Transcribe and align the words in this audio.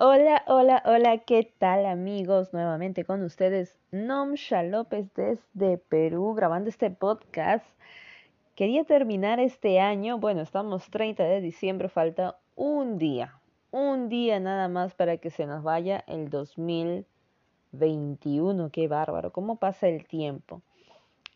Hola, 0.00 0.42
hola, 0.46 0.82
hola, 0.86 1.18
¿qué 1.18 1.52
tal 1.58 1.84
amigos? 1.84 2.54
Nuevamente 2.54 3.04
con 3.04 3.22
ustedes, 3.22 3.78
Nomsha 3.90 4.62
López 4.62 5.12
desde 5.14 5.76
Perú, 5.76 6.32
grabando 6.32 6.70
este 6.70 6.90
podcast. 6.90 7.66
Quería 8.54 8.84
terminar 8.84 9.38
este 9.38 9.80
año, 9.80 10.16
bueno, 10.16 10.40
estamos 10.40 10.88
30 10.88 11.24
de 11.24 11.42
diciembre, 11.42 11.90
falta 11.90 12.38
un 12.56 12.96
día, 12.96 13.38
un 13.70 14.08
día 14.08 14.40
nada 14.40 14.68
más 14.68 14.94
para 14.94 15.18
que 15.18 15.28
se 15.28 15.44
nos 15.44 15.62
vaya 15.62 16.02
el 16.06 16.30
2021, 16.30 18.70
qué 18.70 18.88
bárbaro, 18.88 19.30
cómo 19.30 19.56
pasa 19.56 19.88
el 19.88 20.06
tiempo. 20.06 20.62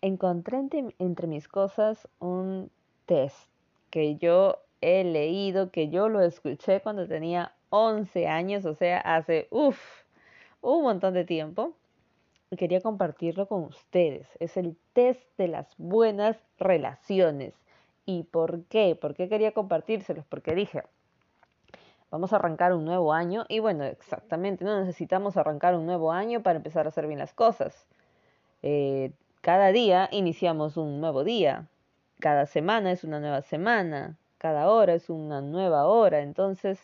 Encontré 0.00 0.56
entre, 0.56 0.94
entre 0.98 1.26
mis 1.26 1.46
cosas 1.46 2.08
un 2.20 2.70
test 3.04 3.50
que 3.90 4.16
yo 4.16 4.60
he 4.80 5.04
leído, 5.04 5.70
que 5.70 5.90
yo 5.90 6.08
lo 6.08 6.22
escuché 6.22 6.80
cuando 6.80 7.06
tenía 7.06 7.52
11 7.70 8.26
años, 8.28 8.64
o 8.64 8.74
sea, 8.74 8.98
hace 8.98 9.48
uff, 9.50 9.78
un 10.60 10.82
montón 10.82 11.14
de 11.14 11.24
tiempo. 11.24 11.72
Y 12.50 12.56
quería 12.56 12.80
compartirlo 12.80 13.48
con 13.48 13.64
ustedes. 13.64 14.28
Es 14.38 14.56
el 14.56 14.76
test 14.92 15.20
de 15.36 15.48
las 15.48 15.74
buenas 15.78 16.36
relaciones. 16.58 17.54
¿Y 18.04 18.22
por 18.24 18.64
qué? 18.64 18.94
¿Por 18.94 19.14
qué 19.14 19.28
quería 19.28 19.52
compartírselos? 19.52 20.24
Porque 20.26 20.54
dije, 20.54 20.84
vamos 22.10 22.32
a 22.32 22.36
arrancar 22.36 22.72
un 22.72 22.84
nuevo 22.84 23.12
año 23.12 23.44
y 23.48 23.58
bueno, 23.58 23.84
exactamente, 23.84 24.64
no 24.64 24.80
necesitamos 24.80 25.36
arrancar 25.36 25.74
un 25.74 25.86
nuevo 25.86 26.12
año 26.12 26.42
para 26.42 26.56
empezar 26.56 26.86
a 26.86 26.90
hacer 26.90 27.06
bien 27.06 27.18
las 27.18 27.34
cosas. 27.34 27.86
Eh, 28.62 29.12
cada 29.40 29.72
día 29.72 30.08
iniciamos 30.12 30.76
un 30.76 31.00
nuevo 31.00 31.24
día, 31.24 31.66
cada 32.20 32.46
semana 32.46 32.92
es 32.92 33.04
una 33.04 33.20
nueva 33.20 33.42
semana, 33.42 34.16
cada 34.38 34.70
hora 34.70 34.94
es 34.94 35.10
una 35.10 35.40
nueva 35.40 35.86
hora, 35.86 36.20
entonces 36.20 36.78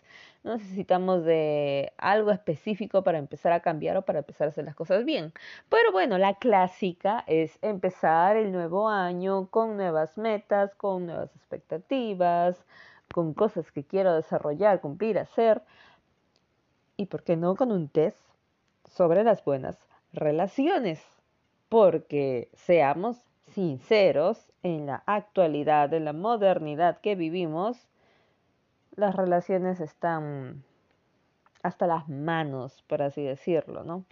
no 0.45 0.57
necesitamos 0.57 1.25
de 1.25 1.93
algo 1.99 2.31
específico 2.31 3.05
para 3.05 3.19
empezar 3.19 3.53
a 3.53 3.61
cambiar 3.61 3.97
o 3.97 4.03
para 4.03 4.21
empezar 4.21 4.49
a 4.49 4.51
hacer 4.51 4.65
las 4.65 4.75
cosas 4.75 5.05
bien. 5.05 5.33
Pero 5.69 5.93
bueno, 5.93 6.19
la 6.19 6.35
clásica 6.35 7.25
es 7.27 7.59
empezar 7.63 8.37
el 8.37 8.53
nuevo 8.53 8.89
año 8.89 9.49
con 9.49 9.77
nuevas 9.77 10.17
metas, 10.19 10.75
con 10.75 11.07
nuevas 11.07 11.35
expectativas, 11.37 12.65
con 13.13 13.35
cosas 13.35 13.71
que 13.71 13.85
quiero 13.85 14.15
desarrollar, 14.15 14.81
cumplir, 14.81 15.19
hacer. 15.19 15.63
Y 16.97 17.07
por 17.07 17.23
qué 17.23 17.37
no 17.37 17.55
con 17.55 17.71
un 17.73 17.89
test 17.89 18.19
sobre 18.91 19.25
las 19.25 19.45
buenas 19.45 19.79
relaciones. 20.13 21.03
Porque 21.69 22.51
seamos 22.55 23.19
sinceros, 23.47 24.52
en 24.63 24.87
la 24.87 25.03
actualidad, 25.07 25.93
en 25.93 26.05
la 26.05 26.13
modernidad 26.13 27.01
que 27.01 27.15
vivimos, 27.15 27.89
las 28.95 29.15
relaciones 29.17 29.81
están 29.81 30.63
hasta 31.63 31.87
las 31.87 32.09
manos, 32.09 32.83
por 32.87 33.03
así 33.03 33.23
decirlo, 33.23 33.85
¿no? 33.85 34.05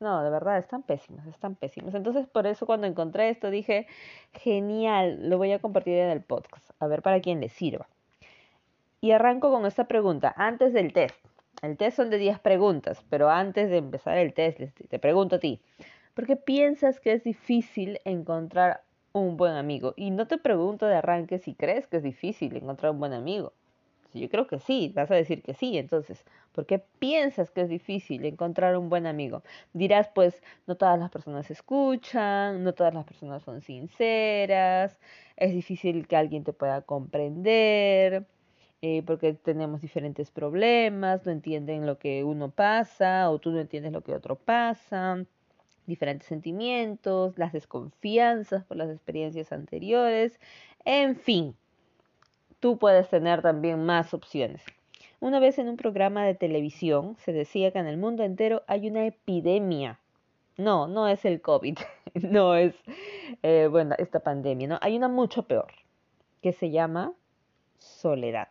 No, 0.00 0.22
de 0.22 0.30
verdad, 0.30 0.58
están 0.58 0.82
pésimas, 0.82 1.26
están 1.26 1.56
pésimas. 1.56 1.94
Entonces, 1.94 2.26
por 2.28 2.46
eso 2.46 2.66
cuando 2.66 2.86
encontré 2.86 3.30
esto 3.30 3.50
dije, 3.50 3.86
genial, 4.32 5.28
lo 5.28 5.38
voy 5.38 5.52
a 5.52 5.58
compartir 5.58 5.94
en 5.94 6.10
el 6.10 6.22
podcast, 6.22 6.70
a 6.78 6.86
ver 6.86 7.02
para 7.02 7.20
quién 7.20 7.40
le 7.40 7.48
sirva. 7.48 7.88
Y 9.00 9.10
arranco 9.10 9.50
con 9.50 9.66
esta 9.66 9.88
pregunta, 9.88 10.32
antes 10.36 10.72
del 10.72 10.92
test. 10.92 11.16
El 11.62 11.76
test 11.76 11.96
son 11.96 12.10
de 12.10 12.18
10 12.18 12.38
preguntas, 12.38 13.04
pero 13.10 13.28
antes 13.28 13.70
de 13.70 13.78
empezar 13.78 14.16
el 14.18 14.32
test, 14.34 14.60
te 14.60 14.98
pregunto 15.00 15.36
a 15.36 15.40
ti, 15.40 15.60
¿por 16.14 16.26
qué 16.26 16.36
piensas 16.36 17.00
que 17.00 17.12
es 17.12 17.24
difícil 17.24 18.00
encontrar 18.04 18.82
un 19.20 19.36
buen 19.36 19.54
amigo? 19.54 19.94
Y 19.96 20.10
no 20.10 20.26
te 20.26 20.38
pregunto 20.38 20.86
de 20.86 20.96
arranque 20.96 21.38
si 21.38 21.54
crees 21.54 21.86
que 21.86 21.98
es 21.98 22.02
difícil 22.02 22.56
encontrar 22.56 22.92
un 22.92 23.00
buen 23.00 23.12
amigo. 23.12 23.52
Yo 24.14 24.28
creo 24.30 24.46
que 24.46 24.58
sí, 24.58 24.92
vas 24.94 25.10
a 25.10 25.14
decir 25.14 25.42
que 25.42 25.54
sí, 25.54 25.76
entonces, 25.78 26.24
¿por 26.52 26.66
qué 26.66 26.78
piensas 26.98 27.50
que 27.50 27.60
es 27.62 27.68
difícil 27.68 28.24
encontrar 28.24 28.76
un 28.76 28.88
buen 28.88 29.06
amigo? 29.06 29.42
Dirás, 29.74 30.08
pues, 30.14 30.42
no 30.66 30.76
todas 30.76 30.98
las 30.98 31.10
personas 31.10 31.50
escuchan, 31.50 32.64
no 32.64 32.72
todas 32.74 32.94
las 32.94 33.04
personas 33.04 33.42
son 33.42 33.60
sinceras, 33.60 34.98
es 35.36 35.52
difícil 35.52 36.06
que 36.08 36.16
alguien 36.16 36.42
te 36.44 36.52
pueda 36.54 36.82
comprender, 36.82 38.26
eh, 38.82 39.02
porque 39.04 39.34
tenemos 39.34 39.82
diferentes 39.82 40.30
problemas, 40.30 41.26
no 41.26 41.32
entienden 41.32 41.86
lo 41.86 41.98
que 41.98 42.24
uno 42.24 42.50
pasa 42.50 43.30
o 43.30 43.38
tú 43.38 43.50
no 43.50 43.60
entiendes 43.60 43.92
lo 43.92 44.02
que 44.02 44.14
otro 44.14 44.36
pasa, 44.36 45.24
diferentes 45.88 46.28
sentimientos, 46.28 47.36
las 47.36 47.52
desconfianzas 47.52 48.64
por 48.64 48.76
las 48.76 48.90
experiencias 48.90 49.50
anteriores, 49.50 50.38
en 50.84 51.16
fin 51.16 51.56
tú 52.60 52.78
puedes 52.78 53.08
tener 53.08 53.42
también 53.42 53.84
más 53.84 54.14
opciones. 54.14 54.62
Una 55.20 55.40
vez 55.40 55.58
en 55.58 55.68
un 55.68 55.76
programa 55.76 56.24
de 56.24 56.34
televisión 56.34 57.16
se 57.18 57.32
decía 57.32 57.72
que 57.72 57.78
en 57.78 57.86
el 57.86 57.96
mundo 57.96 58.22
entero 58.22 58.62
hay 58.66 58.88
una 58.88 59.06
epidemia. 59.06 59.98
No, 60.56 60.88
no 60.88 61.08
es 61.08 61.24
el 61.24 61.40
COVID, 61.40 61.78
no 62.14 62.54
es, 62.54 62.74
eh, 63.42 63.68
bueno, 63.70 63.94
esta 63.98 64.20
pandemia, 64.20 64.68
¿no? 64.68 64.78
Hay 64.80 64.96
una 64.96 65.08
mucho 65.08 65.44
peor, 65.44 65.72
que 66.42 66.52
se 66.52 66.70
llama 66.70 67.12
soledad. 67.78 68.48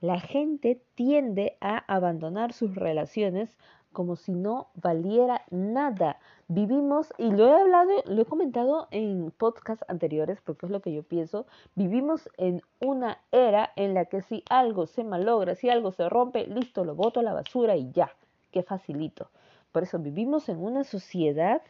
La 0.00 0.18
gente 0.18 0.80
tiende 0.94 1.56
a 1.60 1.78
abandonar 1.78 2.52
sus 2.52 2.74
relaciones 2.74 3.56
como 3.92 4.16
si 4.16 4.32
no 4.32 4.68
valiera 4.74 5.42
nada. 5.50 6.18
Vivimos, 6.48 7.12
y 7.18 7.30
lo 7.30 7.46
he 7.46 7.60
hablado, 7.60 7.90
lo 8.06 8.22
he 8.22 8.26
comentado 8.26 8.88
en 8.90 9.30
podcasts 9.30 9.84
anteriores, 9.88 10.40
porque 10.42 10.66
es 10.66 10.72
lo 10.72 10.80
que 10.80 10.92
yo 10.92 11.02
pienso, 11.02 11.46
vivimos 11.74 12.28
en 12.36 12.62
una 12.80 13.18
era 13.30 13.72
en 13.76 13.94
la 13.94 14.06
que 14.06 14.22
si 14.22 14.42
algo 14.50 14.86
se 14.86 15.04
malogra, 15.04 15.54
si 15.54 15.70
algo 15.70 15.92
se 15.92 16.08
rompe, 16.08 16.46
listo, 16.46 16.84
lo 16.84 16.94
boto 16.94 17.20
a 17.20 17.22
la 17.22 17.32
basura 17.32 17.76
y 17.76 17.90
ya, 17.92 18.12
qué 18.50 18.62
facilito. 18.62 19.28
Por 19.70 19.84
eso 19.84 19.98
vivimos 19.98 20.48
en 20.48 20.58
una 20.58 20.84
sociedad 20.84 21.62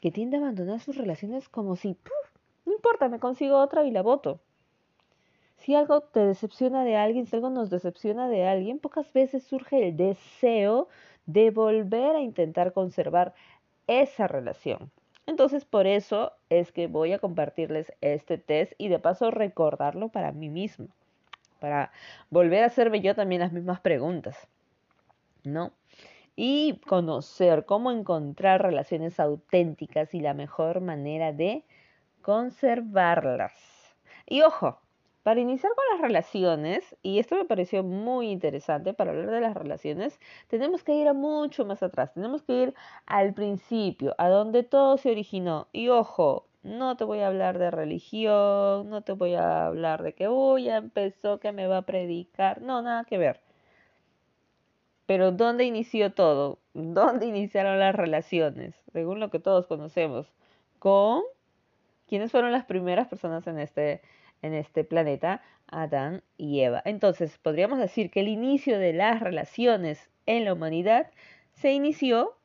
que 0.00 0.10
tiende 0.10 0.36
a 0.36 0.40
abandonar 0.40 0.80
sus 0.80 0.96
relaciones 0.96 1.48
como 1.48 1.76
si, 1.76 1.96
no 2.66 2.72
importa, 2.72 3.08
me 3.08 3.20
consigo 3.20 3.58
otra 3.58 3.84
y 3.84 3.90
la 3.90 4.02
voto. 4.02 4.40
Si 5.64 5.74
algo 5.74 6.02
te 6.02 6.20
decepciona 6.20 6.84
de 6.84 6.96
alguien, 6.96 7.26
si 7.26 7.36
algo 7.36 7.48
nos 7.48 7.70
decepciona 7.70 8.28
de 8.28 8.46
alguien, 8.46 8.78
pocas 8.78 9.10
veces 9.14 9.44
surge 9.44 9.88
el 9.88 9.96
deseo 9.96 10.88
de 11.26 11.50
volver 11.50 12.16
a 12.16 12.20
intentar 12.20 12.72
conservar 12.72 13.34
esa 13.86 14.26
relación. 14.26 14.90
Entonces, 15.26 15.64
por 15.64 15.86
eso 15.86 16.32
es 16.50 16.70
que 16.70 16.86
voy 16.86 17.12
a 17.12 17.18
compartirles 17.18 17.92
este 18.00 18.36
test 18.38 18.72
y 18.78 18.88
de 18.88 18.98
paso 18.98 19.30
recordarlo 19.30 20.08
para 20.08 20.32
mí 20.32 20.50
mismo, 20.50 20.88
para 21.60 21.92
volver 22.30 22.62
a 22.62 22.66
hacerme 22.66 23.00
yo 23.00 23.14
también 23.14 23.40
las 23.40 23.52
mismas 23.52 23.80
preguntas, 23.80 24.48
¿no? 25.42 25.72
Y 26.36 26.80
conocer 26.86 27.64
cómo 27.64 27.90
encontrar 27.90 28.62
relaciones 28.62 29.18
auténticas 29.18 30.14
y 30.14 30.20
la 30.20 30.34
mejor 30.34 30.80
manera 30.80 31.32
de 31.32 31.64
conservarlas. 32.20 33.52
Y 34.26 34.42
ojo, 34.42 34.80
para 35.24 35.40
iniciar 35.40 35.72
con 35.74 35.84
las 35.92 36.00
relaciones, 36.02 36.96
y 37.02 37.18
esto 37.18 37.36
me 37.36 37.46
pareció 37.46 37.82
muy 37.82 38.30
interesante 38.30 38.92
para 38.92 39.10
hablar 39.12 39.30
de 39.30 39.40
las 39.40 39.54
relaciones, 39.54 40.20
tenemos 40.48 40.84
que 40.84 40.94
ir 40.94 41.08
a 41.08 41.14
mucho 41.14 41.64
más 41.64 41.82
atrás, 41.82 42.12
tenemos 42.12 42.42
que 42.42 42.52
ir 42.62 42.74
al 43.06 43.32
principio, 43.34 44.14
a 44.18 44.28
donde 44.28 44.62
todo 44.64 44.98
se 44.98 45.10
originó. 45.10 45.66
Y 45.72 45.88
ojo, 45.88 46.46
no 46.62 46.96
te 46.98 47.04
voy 47.04 47.20
a 47.20 47.28
hablar 47.28 47.58
de 47.58 47.70
religión, 47.70 48.90
no 48.90 49.02
te 49.02 49.12
voy 49.12 49.34
a 49.34 49.66
hablar 49.66 50.02
de 50.02 50.12
que, 50.14 50.28
uy, 50.28 50.64
ya 50.64 50.76
empezó, 50.76 51.40
que 51.40 51.52
me 51.52 51.66
va 51.66 51.78
a 51.78 51.82
predicar, 51.82 52.60
no, 52.60 52.82
nada 52.82 53.04
que 53.04 53.16
ver. 53.16 53.40
Pero 55.06 55.32
¿dónde 55.32 55.64
inició 55.64 56.12
todo? 56.12 56.58
¿Dónde 56.74 57.26
iniciaron 57.26 57.78
las 57.78 57.94
relaciones? 57.94 58.74
Según 58.92 59.20
lo 59.20 59.30
que 59.30 59.38
todos 59.38 59.66
conocemos, 59.66 60.26
con 60.78 61.22
quiénes 62.08 62.30
fueron 62.30 62.52
las 62.52 62.66
primeras 62.66 63.08
personas 63.08 63.46
en 63.46 63.58
este 63.58 64.02
en 64.44 64.52
este 64.54 64.84
planeta, 64.84 65.42
Adán 65.68 66.22
y 66.36 66.60
Eva. 66.60 66.82
Entonces, 66.84 67.38
podríamos 67.38 67.78
decir 67.78 68.10
que 68.10 68.20
el 68.20 68.28
inicio 68.28 68.78
de 68.78 68.92
las 68.92 69.20
relaciones 69.20 70.10
en 70.26 70.44
la 70.44 70.52
humanidad 70.52 71.10
se 71.54 71.72
inició, 71.72 72.36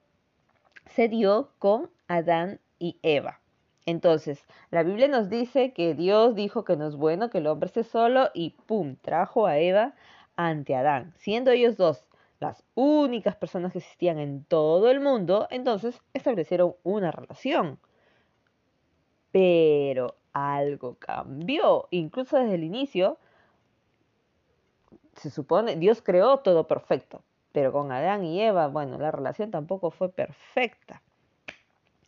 se 0.85 1.09
dio 1.09 1.51
con 1.59 1.89
Adán 2.07 2.59
y 2.79 2.97
Eva. 3.03 3.41
Entonces, 3.85 4.45
la 4.71 4.83
Biblia 4.83 5.07
nos 5.09 5.29
dice 5.29 5.73
que 5.73 5.93
Dios 5.93 6.35
dijo 6.35 6.63
que 6.63 6.77
no 6.77 6.87
es 6.87 6.95
bueno 6.95 7.29
que 7.29 7.39
el 7.39 7.47
hombre 7.47 7.67
esté 7.67 7.83
solo 7.83 8.29
y 8.33 8.51
¡pum! 8.65 8.95
trajo 9.01 9.45
a 9.45 9.57
Eva 9.57 9.93
ante 10.37 10.75
Adán. 10.75 11.13
Siendo 11.17 11.51
ellos 11.51 11.75
dos 11.75 12.05
las 12.39 12.63
únicas 12.75 13.35
personas 13.35 13.73
que 13.73 13.79
existían 13.79 14.19
en 14.19 14.45
todo 14.45 14.89
el 14.89 15.01
mundo, 15.01 15.47
entonces 15.51 16.01
establecieron 16.13 16.75
una 16.83 17.11
relación. 17.11 17.77
Pero 19.31 20.15
algo 20.39 20.95
cambió. 20.95 21.87
Incluso 21.91 22.37
desde 22.37 22.55
el 22.55 22.63
inicio, 22.63 23.17
se 25.15 25.29
supone, 25.29 25.75
Dios 25.75 26.01
creó 26.01 26.37
todo 26.39 26.67
perfecto, 26.67 27.21
pero 27.51 27.71
con 27.71 27.91
Adán 27.91 28.23
y 28.23 28.41
Eva, 28.41 28.67
bueno, 28.67 28.97
la 28.97 29.11
relación 29.11 29.51
tampoco 29.51 29.91
fue 29.91 30.09
perfecta. 30.11 31.01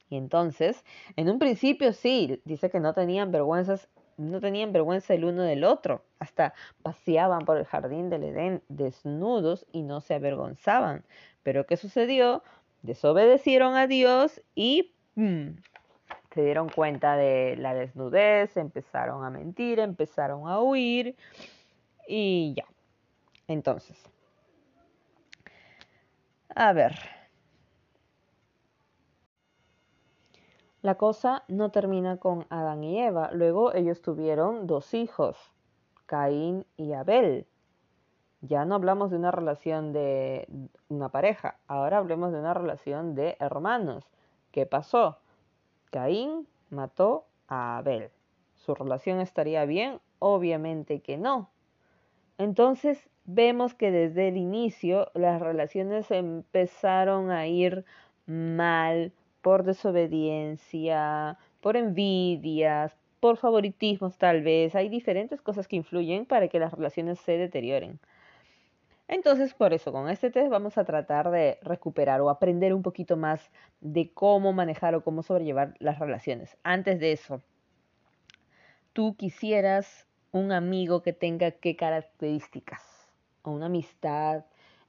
Y 0.09 0.17
entonces, 0.17 0.83
en 1.15 1.29
un 1.29 1.39
principio 1.39 1.93
sí, 1.93 2.41
dice 2.45 2.69
que 2.69 2.79
no 2.79 2.93
tenían 2.93 3.31
vergüenzas 3.31 3.89
no 4.21 4.39
tenían 4.39 4.71
vergüenza 4.71 5.13
el 5.13 5.25
uno 5.25 5.43
del 5.43 5.63
otro, 5.63 6.03
hasta 6.19 6.53
paseaban 6.83 7.45
por 7.45 7.57
el 7.57 7.65
jardín 7.65 8.09
del 8.09 8.23
Edén 8.23 8.61
desnudos 8.69 9.65
y 9.71 9.81
no 9.83 10.01
se 10.01 10.13
avergonzaban. 10.13 11.03
Pero 11.43 11.65
¿qué 11.65 11.77
sucedió? 11.77 12.43
Desobedecieron 12.83 13.75
a 13.75 13.87
Dios 13.87 14.41
y 14.55 14.93
se 16.33 16.43
dieron 16.43 16.69
cuenta 16.69 17.15
de 17.15 17.55
la 17.57 17.73
desnudez, 17.73 18.55
empezaron 18.57 19.25
a 19.25 19.29
mentir, 19.29 19.79
empezaron 19.79 20.47
a 20.47 20.61
huir 20.61 21.15
y 22.07 22.53
ya. 22.55 22.65
Entonces, 23.47 23.97
a 26.55 26.73
ver. 26.73 26.93
La 30.81 30.95
cosa 30.95 31.43
no 31.47 31.69
termina 31.69 32.17
con 32.17 32.47
Adán 32.49 32.83
y 32.83 32.99
Eva. 32.99 33.29
Luego 33.33 33.73
ellos 33.73 34.01
tuvieron 34.01 34.65
dos 34.65 34.95
hijos, 34.95 35.37
Caín 36.07 36.65
y 36.75 36.93
Abel. 36.93 37.45
Ya 38.41 38.65
no 38.65 38.73
hablamos 38.75 39.11
de 39.11 39.17
una 39.17 39.29
relación 39.29 39.93
de 39.93 40.47
una 40.89 41.09
pareja, 41.09 41.59
ahora 41.67 41.99
hablemos 41.99 42.31
de 42.31 42.39
una 42.39 42.55
relación 42.55 43.13
de 43.13 43.37
hermanos. 43.39 44.09
¿Qué 44.51 44.65
pasó? 44.65 45.20
Caín 45.91 46.47
mató 46.69 47.25
a 47.47 47.77
Abel. 47.77 48.09
¿Su 48.55 48.73
relación 48.73 49.19
estaría 49.19 49.65
bien? 49.65 49.99
Obviamente 50.19 51.01
que 51.01 51.17
no. 51.17 51.51
Entonces 52.37 53.09
vemos 53.25 53.73
que 53.73 53.91
desde 53.91 54.29
el 54.29 54.37
inicio 54.37 55.11
las 55.13 55.41
relaciones 55.41 56.09
empezaron 56.09 57.29
a 57.29 57.45
ir 57.47 57.85
mal 58.25 59.11
por 59.41 59.63
desobediencia, 59.63 61.37
por 61.59 61.75
envidias, 61.75 62.95
por 63.19 63.37
favoritismos 63.37 64.17
tal 64.17 64.43
vez. 64.43 64.75
Hay 64.75 64.89
diferentes 64.89 65.41
cosas 65.41 65.67
que 65.67 65.75
influyen 65.75 66.25
para 66.25 66.47
que 66.47 66.59
las 66.59 66.73
relaciones 66.73 67.19
se 67.19 67.37
deterioren. 67.37 67.99
Entonces, 69.11 69.53
por 69.53 69.73
eso, 69.73 69.91
con 69.91 70.07
este 70.07 70.31
test 70.31 70.49
vamos 70.49 70.77
a 70.77 70.85
tratar 70.85 71.31
de 71.31 71.59
recuperar 71.63 72.21
o 72.21 72.29
aprender 72.29 72.73
un 72.73 72.81
poquito 72.81 73.17
más 73.17 73.51
de 73.81 74.09
cómo 74.13 74.53
manejar 74.53 74.95
o 74.95 75.03
cómo 75.03 75.21
sobrellevar 75.21 75.73
las 75.79 75.99
relaciones. 75.99 76.57
Antes 76.63 76.97
de 77.01 77.11
eso, 77.11 77.41
tú 78.93 79.17
quisieras 79.17 80.07
un 80.31 80.53
amigo 80.53 81.01
que 81.01 81.11
tenga 81.11 81.51
qué 81.51 81.75
características, 81.75 82.81
o 83.41 83.51
una 83.51 83.65
amistad, 83.65 84.45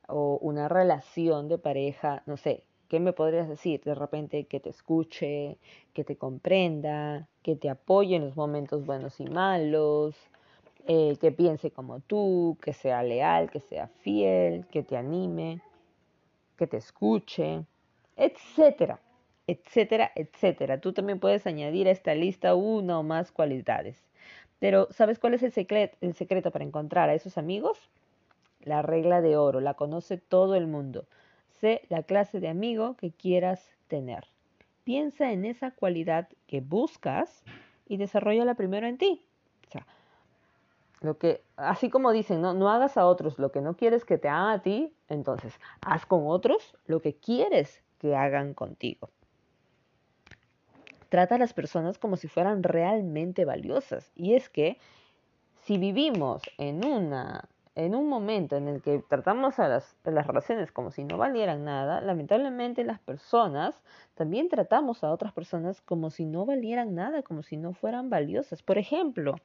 o 0.07 0.39
una 0.41 0.69
relación 0.69 1.49
de 1.49 1.59
pareja, 1.59 2.23
no 2.27 2.37
sé, 2.37 2.63
¿qué 2.87 3.01
me 3.01 3.13
podrías 3.13 3.49
decir? 3.49 3.83
De 3.83 3.97
repente 3.97 4.45
que 4.45 4.61
te 4.61 4.71
escuche, 4.71 5.59
que 5.95 6.05
te 6.05 6.15
comprenda, 6.15 7.27
que 7.43 7.57
te 7.57 7.69
apoye 7.69 8.15
en 8.15 8.27
los 8.27 8.37
momentos 8.37 8.87
buenos 8.87 9.19
y 9.19 9.25
malos, 9.25 10.15
eh, 10.87 11.17
que 11.21 11.33
piense 11.33 11.71
como 11.71 12.01
tú, 12.01 12.59
que 12.61 12.73
sea 12.73 13.03
leal, 13.03 13.51
que 13.51 13.61
sea 13.61 13.89
fiel, 13.89 14.67
que 14.67 14.83
te 14.83 14.97
anime, 14.97 15.61
que 16.57 16.67
te 16.67 16.77
escuche, 16.77 17.65
etcétera, 18.17 19.01
etcétera, 19.47 20.13
etcétera. 20.15 20.81
Tú 20.81 20.93
también 20.93 21.21
puedes 21.21 21.47
añadir 21.47 21.89
a 21.89 21.93
esta 21.93 22.15
lista 22.15 22.55
una 22.55 22.99
o 22.99 23.03
más 23.03 23.33
cualidades. 23.33 24.09
Pero 24.59 24.89
¿sabes 24.91 25.19
cuál 25.19 25.35
es 25.35 25.43
el 25.43 25.53
el 26.01 26.15
secreto 26.15 26.51
para 26.51 26.65
encontrar 26.65 27.11
a 27.11 27.15
esos 27.15 27.39
amigos? 27.39 27.91
La 28.61 28.83
regla 28.83 29.21
de 29.21 29.37
oro, 29.37 29.61
la 29.61 29.75
conoce 29.75 30.19
todo 30.19 30.55
el 30.55 30.67
mundo. 30.69 31.07
Sé 31.61 31.83
la 31.89 32.03
clase 32.05 32.41
de 32.41 32.49
amigo 32.49 32.97
que 32.97 33.11
quieras 33.11 33.69
tener. 33.89 34.27
Piensa 34.85 35.33
en 35.33 35.45
esa 35.45 35.71
cualidad 35.73 36.29
que 36.47 36.61
buscas 36.61 37.45
y 37.89 37.97
desarrolla 37.97 38.55
primero 38.55 38.87
en 38.87 38.99
ti. 38.99 39.25
Lo 41.03 41.19
que, 41.19 41.43
así 41.57 41.91
como 41.91 42.13
dicen, 42.13 42.41
¿no? 42.41 42.55
no 42.55 42.71
hagas 42.71 42.97
a 42.97 43.07
otros 43.07 43.39
lo 43.39 43.51
que 43.51 43.61
no 43.61 43.77
quieres 43.77 44.05
que 44.05 44.19
te 44.19 44.29
hagan 44.29 44.51
a 44.51 44.63
ti, 44.63 44.95
entonces 45.09 45.59
haz 45.81 46.07
con 46.07 46.23
otros 46.27 46.77
lo 46.87 47.01
que 47.01 47.15
quieres 47.15 47.83
que 47.99 48.17
hagan 48.17 48.55
contigo. 48.55 49.11
Trata 51.09 51.35
a 51.35 51.39
las 51.39 51.53
personas 51.53 51.99
como 51.99 52.17
si 52.17 52.29
fueran 52.29 52.63
realmente 52.63 53.45
valiosas. 53.45 54.11
Y 54.15 54.35
es 54.35 54.49
que 54.49 54.79
si 55.65 55.77
vivimos 55.77 56.43
en 56.57 56.85
una 56.85 57.49
en 57.75 57.95
un 57.95 58.09
momento 58.09 58.57
en 58.57 58.69
el 58.69 58.83
que 58.83 58.99
tratamos 58.99 59.59
a 59.59 59.67
las, 59.67 59.97
las, 60.05 60.27
relaciones 60.27 60.71
como 60.73 60.91
si 60.91 61.05
no 61.05 61.17
valieran 61.17 61.65
nada, 61.65 62.03
lamentablemente 62.03 62.85
las 62.85 62.99
personas 62.99 63.83
también 64.15 64.49
tratamos 64.51 65.03
a 65.05 65.11
otras 65.11 65.33
personas 65.33 65.81
como 65.81 66.11
si 66.11 66.27
no 66.27 66.45
valieran 66.45 66.95
nada, 66.95 67.23
como 67.23 67.43
si 67.43 67.57
no 67.57 67.73
fueran 67.73 68.11
valiosas. 68.11 68.63
Por 68.63 68.77
ejemplo, 68.77 69.37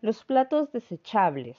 los 0.00 0.24
platos 0.24 0.72
desechables. 0.72 1.58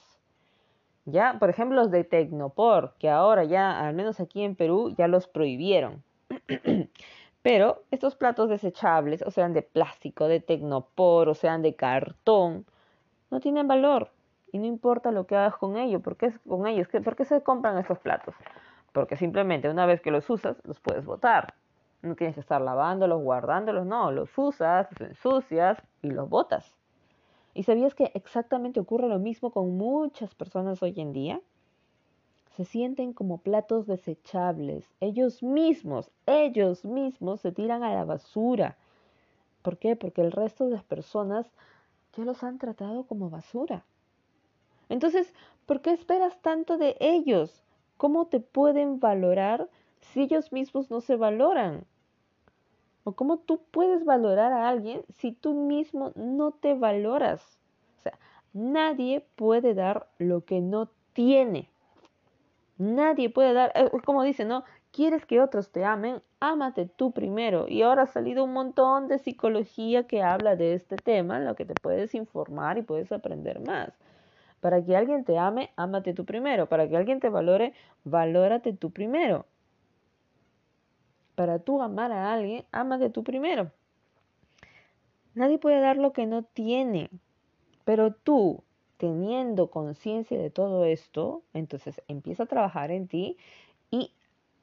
Ya, 1.04 1.38
por 1.38 1.50
ejemplo, 1.50 1.76
los 1.76 1.90
de 1.90 2.04
Tecnopor, 2.04 2.94
que 2.98 3.10
ahora 3.10 3.44
ya, 3.44 3.80
al 3.80 3.94
menos 3.94 4.20
aquí 4.20 4.42
en 4.42 4.54
Perú, 4.54 4.94
ya 4.96 5.08
los 5.08 5.26
prohibieron. 5.26 6.02
Pero 7.42 7.84
estos 7.90 8.16
platos 8.16 8.48
desechables, 8.48 9.22
o 9.22 9.30
sean 9.30 9.54
de 9.54 9.62
plástico, 9.62 10.28
de 10.28 10.40
Tecnopor, 10.40 11.28
o 11.28 11.34
sean 11.34 11.62
de 11.62 11.74
cartón, 11.74 12.66
no 13.30 13.40
tienen 13.40 13.66
valor 13.66 14.10
y 14.52 14.58
no 14.58 14.66
importa 14.66 15.10
lo 15.10 15.26
que 15.26 15.36
hagas 15.36 15.56
con 15.56 15.76
ellos, 15.76 16.02
¿por 16.02 16.16
qué, 16.16 16.32
con 16.48 16.66
ellos? 16.66 16.88
¿por 16.88 17.16
qué 17.16 17.24
se 17.24 17.42
compran 17.42 17.78
estos 17.78 17.98
platos? 17.98 18.34
Porque 18.92 19.16
simplemente 19.16 19.70
una 19.70 19.86
vez 19.86 20.00
que 20.00 20.10
los 20.10 20.28
usas, 20.28 20.56
los 20.64 20.80
puedes 20.80 21.04
botar. 21.04 21.54
No 22.02 22.14
tienes 22.16 22.34
que 22.34 22.40
estar 22.40 22.60
lavándolos, 22.60 23.22
guardándolos, 23.22 23.86
no, 23.86 24.10
los 24.10 24.30
usas, 24.36 24.88
los 24.98 25.10
ensucias 25.10 25.78
y 26.02 26.10
los 26.10 26.28
botas. 26.28 26.79
¿Y 27.52 27.64
sabías 27.64 27.94
que 27.94 28.12
exactamente 28.14 28.80
ocurre 28.80 29.08
lo 29.08 29.18
mismo 29.18 29.50
con 29.50 29.76
muchas 29.76 30.34
personas 30.34 30.82
hoy 30.82 30.94
en 30.96 31.12
día? 31.12 31.40
Se 32.56 32.64
sienten 32.64 33.12
como 33.12 33.38
platos 33.38 33.86
desechables. 33.86 34.88
Ellos 35.00 35.42
mismos, 35.42 36.10
ellos 36.26 36.84
mismos 36.84 37.40
se 37.40 37.52
tiran 37.52 37.82
a 37.82 37.94
la 37.94 38.04
basura. 38.04 38.76
¿Por 39.62 39.78
qué? 39.78 39.96
Porque 39.96 40.20
el 40.20 40.32
resto 40.32 40.64
de 40.64 40.72
las 40.72 40.84
personas 40.84 41.50
ya 42.16 42.24
los 42.24 42.42
han 42.42 42.58
tratado 42.58 43.04
como 43.04 43.30
basura. 43.30 43.84
Entonces, 44.88 45.32
¿por 45.66 45.80
qué 45.80 45.92
esperas 45.92 46.40
tanto 46.42 46.78
de 46.78 46.96
ellos? 47.00 47.62
¿Cómo 47.96 48.26
te 48.26 48.40
pueden 48.40 49.00
valorar 49.00 49.68
si 50.00 50.22
ellos 50.22 50.52
mismos 50.52 50.90
no 50.90 51.00
se 51.00 51.16
valoran? 51.16 51.84
¿O 53.04 53.12
cómo 53.12 53.38
tú 53.38 53.62
puedes 53.70 54.04
valorar 54.04 54.52
a 54.52 54.68
alguien 54.68 55.02
si 55.08 55.32
tú 55.32 55.54
mismo 55.54 56.12
no 56.14 56.52
te 56.52 56.74
valoras? 56.74 57.58
O 57.98 58.02
sea, 58.02 58.18
nadie 58.52 59.24
puede 59.36 59.74
dar 59.74 60.08
lo 60.18 60.44
que 60.44 60.60
no 60.60 60.90
tiene. 61.12 61.68
Nadie 62.78 63.30
puede 63.30 63.52
dar, 63.52 63.72
eh, 63.74 63.90
como 64.04 64.22
dice, 64.22 64.44
¿no? 64.44 64.64
¿Quieres 64.92 65.24
que 65.26 65.40
otros 65.40 65.70
te 65.70 65.84
amen? 65.84 66.22
Ámate 66.40 66.86
tú 66.86 67.12
primero. 67.12 67.66
Y 67.68 67.82
ahora 67.82 68.02
ha 68.02 68.06
salido 68.06 68.42
un 68.44 68.52
montón 68.52 69.06
de 69.08 69.18
psicología 69.18 70.06
que 70.06 70.22
habla 70.22 70.56
de 70.56 70.74
este 70.74 70.96
tema, 70.96 71.36
en 71.36 71.44
lo 71.44 71.54
que 71.54 71.64
te 71.64 71.74
puedes 71.74 72.14
informar 72.14 72.78
y 72.78 72.82
puedes 72.82 73.12
aprender 73.12 73.60
más. 73.60 73.92
Para 74.60 74.84
que 74.84 74.96
alguien 74.96 75.24
te 75.24 75.38
ame, 75.38 75.70
ámate 75.76 76.14
tú 76.14 76.24
primero. 76.24 76.66
Para 76.66 76.88
que 76.88 76.96
alguien 76.96 77.20
te 77.20 77.28
valore, 77.28 77.72
valórate 78.04 78.72
tú 78.72 78.90
primero. 78.90 79.46
Para 81.40 81.58
tú 81.58 81.80
amar 81.80 82.12
a 82.12 82.34
alguien, 82.34 82.66
ámate 82.70 83.08
tú 83.08 83.24
primero. 83.24 83.70
Nadie 85.32 85.56
puede 85.56 85.80
dar 85.80 85.96
lo 85.96 86.12
que 86.12 86.26
no 86.26 86.42
tiene. 86.42 87.08
Pero 87.86 88.12
tú, 88.12 88.62
teniendo 88.98 89.70
conciencia 89.70 90.38
de 90.38 90.50
todo 90.50 90.84
esto, 90.84 91.42
entonces 91.54 92.02
empieza 92.08 92.42
a 92.42 92.46
trabajar 92.46 92.90
en 92.90 93.08
ti 93.08 93.38
y 93.90 94.12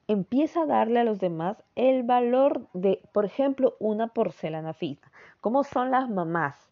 empieza 0.06 0.62
a 0.62 0.66
darle 0.66 1.00
a 1.00 1.04
los 1.04 1.18
demás 1.18 1.64
el 1.74 2.04
valor 2.04 2.68
de, 2.74 3.02
por 3.10 3.24
ejemplo, 3.24 3.74
una 3.80 4.06
porcelana 4.06 4.72
fina. 4.72 5.10
¿Cómo 5.40 5.64
son 5.64 5.90
las 5.90 6.08
mamás? 6.08 6.70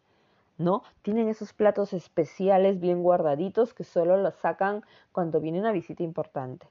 ¿no? 0.57 0.83
Tienen 1.01 1.27
esos 1.27 1.51
platos 1.51 1.91
especiales 1.91 2.79
bien 2.79 3.03
guardaditos 3.03 3.73
que 3.73 3.83
solo 3.83 4.15
los 4.15 4.35
sacan 4.35 4.85
cuando 5.11 5.41
viene 5.41 5.59
una 5.59 5.73
visita 5.73 6.01
importante. 6.01 6.65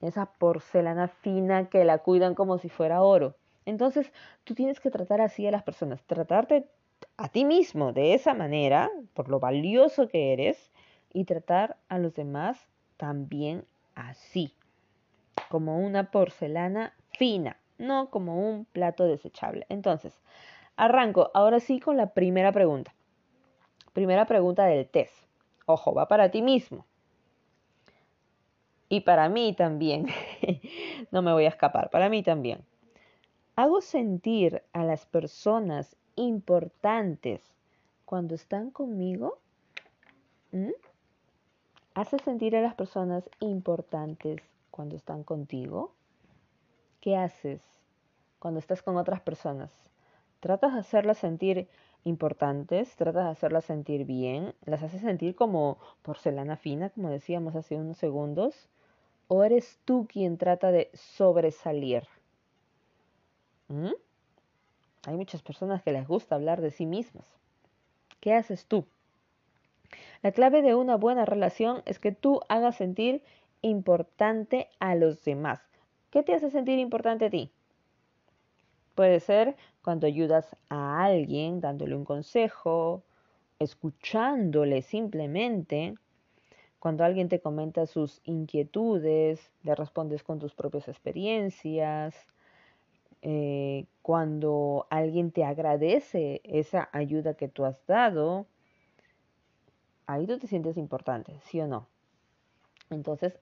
Esa 0.00 0.26
porcelana 0.26 1.08
fina 1.08 1.68
que 1.68 1.84
la 1.84 1.98
cuidan 1.98 2.34
como 2.34 2.58
si 2.58 2.68
fuera 2.68 3.02
oro. 3.02 3.36
Entonces, 3.64 4.12
tú 4.44 4.54
tienes 4.54 4.80
que 4.80 4.90
tratar 4.90 5.20
así 5.20 5.46
a 5.46 5.50
las 5.50 5.62
personas, 5.62 6.02
tratarte 6.04 6.68
a 7.16 7.28
ti 7.28 7.44
mismo 7.44 7.92
de 7.92 8.14
esa 8.14 8.34
manera, 8.34 8.90
por 9.14 9.28
lo 9.28 9.40
valioso 9.40 10.08
que 10.08 10.32
eres, 10.32 10.72
y 11.12 11.24
tratar 11.24 11.76
a 11.88 11.98
los 11.98 12.14
demás 12.14 12.66
también 12.96 13.64
así, 13.94 14.54
como 15.48 15.78
una 15.78 16.10
porcelana 16.10 16.94
fina, 17.10 17.58
no 17.78 18.10
como 18.10 18.48
un 18.48 18.64
plato 18.64 19.04
desechable. 19.04 19.66
Entonces, 19.68 20.20
Arranco 20.76 21.30
ahora 21.34 21.60
sí 21.60 21.80
con 21.80 21.96
la 21.96 22.14
primera 22.14 22.50
pregunta. 22.50 22.94
Primera 23.92 24.24
pregunta 24.24 24.64
del 24.64 24.88
test. 24.88 25.14
Ojo, 25.66 25.94
va 25.94 26.08
para 26.08 26.30
ti 26.30 26.40
mismo. 26.40 26.86
Y 28.92 29.00
para 29.00 29.30
mí 29.30 29.54
también. 29.54 30.06
no 31.10 31.22
me 31.22 31.32
voy 31.32 31.46
a 31.46 31.48
escapar, 31.48 31.88
para 31.88 32.10
mí 32.10 32.22
también. 32.22 32.62
¿Hago 33.56 33.80
sentir 33.80 34.62
a 34.74 34.84
las 34.84 35.06
personas 35.06 35.96
importantes 36.14 37.40
cuando 38.04 38.34
están 38.34 38.70
conmigo? 38.70 39.38
¿Mm? 40.50 40.72
¿Haces 41.94 42.20
sentir 42.20 42.54
a 42.54 42.60
las 42.60 42.74
personas 42.74 43.30
importantes 43.40 44.42
cuando 44.70 44.94
están 44.94 45.24
contigo? 45.24 45.94
¿Qué 47.00 47.16
haces 47.16 47.62
cuando 48.40 48.60
estás 48.60 48.82
con 48.82 48.98
otras 48.98 49.22
personas? 49.22 49.72
¿Tratas 50.40 50.74
de 50.74 50.80
hacerlas 50.80 51.16
sentir 51.16 51.66
importantes? 52.04 52.94
¿Tratas 52.96 53.24
de 53.24 53.30
hacerlas 53.30 53.64
sentir 53.64 54.04
bien? 54.04 54.54
¿Las 54.66 54.82
haces 54.82 55.00
sentir 55.00 55.34
como 55.34 55.78
porcelana 56.02 56.58
fina, 56.58 56.90
como 56.90 57.08
decíamos 57.08 57.56
hace 57.56 57.76
unos 57.76 57.96
segundos? 57.96 58.68
¿O 59.28 59.44
eres 59.44 59.78
tú 59.84 60.06
quien 60.08 60.36
trata 60.36 60.72
de 60.72 60.90
sobresalir? 60.94 62.06
¿Mm? 63.68 63.92
Hay 65.04 65.16
muchas 65.16 65.42
personas 65.42 65.82
que 65.82 65.92
les 65.92 66.06
gusta 66.06 66.34
hablar 66.34 66.60
de 66.60 66.70
sí 66.70 66.86
mismas. 66.86 67.26
¿Qué 68.20 68.34
haces 68.34 68.66
tú? 68.66 68.86
La 70.22 70.32
clave 70.32 70.62
de 70.62 70.74
una 70.74 70.96
buena 70.96 71.24
relación 71.24 71.82
es 71.86 71.98
que 71.98 72.12
tú 72.12 72.40
hagas 72.48 72.76
sentir 72.76 73.22
importante 73.62 74.68
a 74.78 74.94
los 74.94 75.24
demás. 75.24 75.60
¿Qué 76.10 76.22
te 76.22 76.34
hace 76.34 76.50
sentir 76.50 76.78
importante 76.78 77.26
a 77.26 77.30
ti? 77.30 77.50
Puede 78.94 79.20
ser 79.20 79.56
cuando 79.82 80.06
ayudas 80.06 80.56
a 80.68 81.04
alguien 81.04 81.60
dándole 81.60 81.96
un 81.96 82.04
consejo, 82.04 83.02
escuchándole 83.58 84.82
simplemente, 84.82 85.94
cuando 86.82 87.04
alguien 87.04 87.28
te 87.28 87.40
comenta 87.40 87.86
sus 87.86 88.20
inquietudes, 88.24 89.52
le 89.62 89.76
respondes 89.76 90.24
con 90.24 90.40
tus 90.40 90.52
propias 90.52 90.88
experiencias, 90.88 92.12
eh, 93.22 93.86
cuando 94.02 94.88
alguien 94.90 95.30
te 95.30 95.44
agradece 95.44 96.40
esa 96.42 96.88
ayuda 96.90 97.34
que 97.34 97.46
tú 97.46 97.66
has 97.66 97.86
dado, 97.86 98.46
ahí 100.08 100.26
tú 100.26 100.40
te 100.40 100.48
sientes 100.48 100.76
importante, 100.76 101.38
¿sí 101.44 101.60
o 101.60 101.68
no? 101.68 101.86
Entonces, 102.90 103.38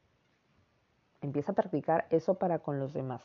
empieza 1.22 1.52
a 1.52 1.54
practicar 1.54 2.06
eso 2.10 2.34
para 2.34 2.58
con 2.58 2.78
los 2.78 2.92
demás. 2.92 3.22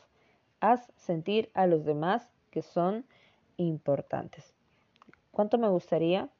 Haz 0.60 0.90
sentir 0.96 1.50
a 1.52 1.66
los 1.66 1.84
demás 1.84 2.26
que 2.50 2.62
son 2.62 3.04
importantes. 3.58 4.54
¿Cuánto 5.30 5.58
me 5.58 5.68
gustaría 5.68 6.30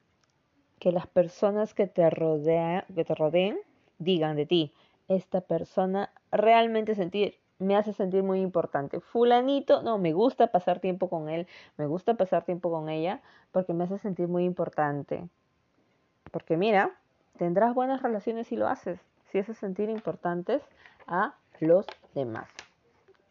que 0.79 0.91
las 0.91 1.05
personas 1.05 1.75
que 1.75 1.85
te, 1.85 2.09
rodea, 2.09 2.83
que 2.95 3.05
te 3.05 3.13
rodeen 3.13 3.59
digan 3.99 4.35
de 4.35 4.45
ti, 4.45 4.73
esta 5.07 5.41
persona 5.41 6.11
realmente 6.31 6.95
sentir, 6.95 7.35
me 7.59 7.75
hace 7.75 7.93
sentir 7.93 8.23
muy 8.23 8.41
importante. 8.41 8.99
Fulanito, 8.99 9.81
no, 9.81 9.97
me 9.97 10.13
gusta 10.13 10.47
pasar 10.47 10.79
tiempo 10.79 11.09
con 11.09 11.29
él, 11.29 11.47
me 11.77 11.87
gusta 11.87 12.15
pasar 12.15 12.43
tiempo 12.43 12.69
con 12.69 12.89
ella 12.89 13.21
porque 13.51 13.73
me 13.73 13.85
hace 13.85 13.97
sentir 13.97 14.27
muy 14.27 14.43
importante. 14.43 15.27
Porque 16.31 16.57
mira, 16.57 16.91
tendrás 17.37 17.73
buenas 17.73 18.01
relaciones 18.01 18.47
si 18.47 18.55
lo 18.55 18.67
haces, 18.67 18.99
si 19.31 19.39
haces 19.39 19.57
sentir 19.57 19.89
importantes 19.89 20.61
a 21.07 21.35
los 21.59 21.85
demás. 22.13 22.49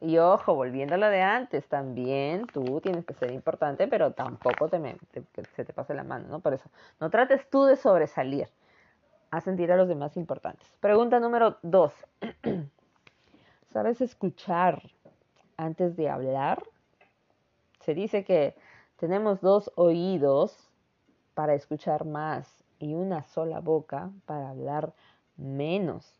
Y 0.00 0.18
ojo, 0.18 0.54
volviendo 0.54 0.94
a 0.94 0.98
lo 0.98 1.08
de 1.08 1.22
antes, 1.22 1.66
también 1.68 2.46
tú 2.46 2.80
tienes 2.82 3.04
que 3.06 3.14
ser 3.14 3.30
importante, 3.30 3.88
pero 3.88 4.12
tampoco 4.12 4.68
te, 4.68 4.98
se 5.54 5.64
te 5.64 5.72
pase 5.72 5.94
la 5.94 6.04
mano, 6.04 6.26
¿no? 6.28 6.40
Por 6.40 6.52
eso, 6.52 6.68
no 7.00 7.08
trates 7.08 7.48
tú 7.48 7.64
de 7.64 7.76
sobresalir 7.76 8.48
a 9.30 9.40
sentir 9.40 9.72
a 9.72 9.76
los 9.76 9.88
demás 9.88 10.16
importantes. 10.16 10.68
Pregunta 10.80 11.20
número 11.20 11.58
dos. 11.62 11.92
¿Sabes 13.72 14.00
escuchar 14.00 14.82
antes 15.56 15.96
de 15.96 16.08
hablar? 16.08 16.62
Se 17.80 17.94
dice 17.94 18.24
que 18.24 18.56
tenemos 18.98 19.40
dos 19.40 19.70
oídos 19.76 20.70
para 21.34 21.54
escuchar 21.54 22.04
más 22.04 22.64
y 22.78 22.94
una 22.94 23.22
sola 23.24 23.60
boca 23.60 24.10
para 24.24 24.50
hablar 24.50 24.92
menos. 25.36 26.18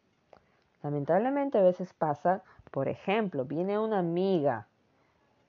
Lamentablemente 0.83 1.59
a 1.59 1.63
veces 1.63 1.93
pasa, 1.95 2.43
por 2.71 2.89
ejemplo, 2.89 3.45
viene 3.45 3.79
una 3.79 3.99
amiga 3.99 4.67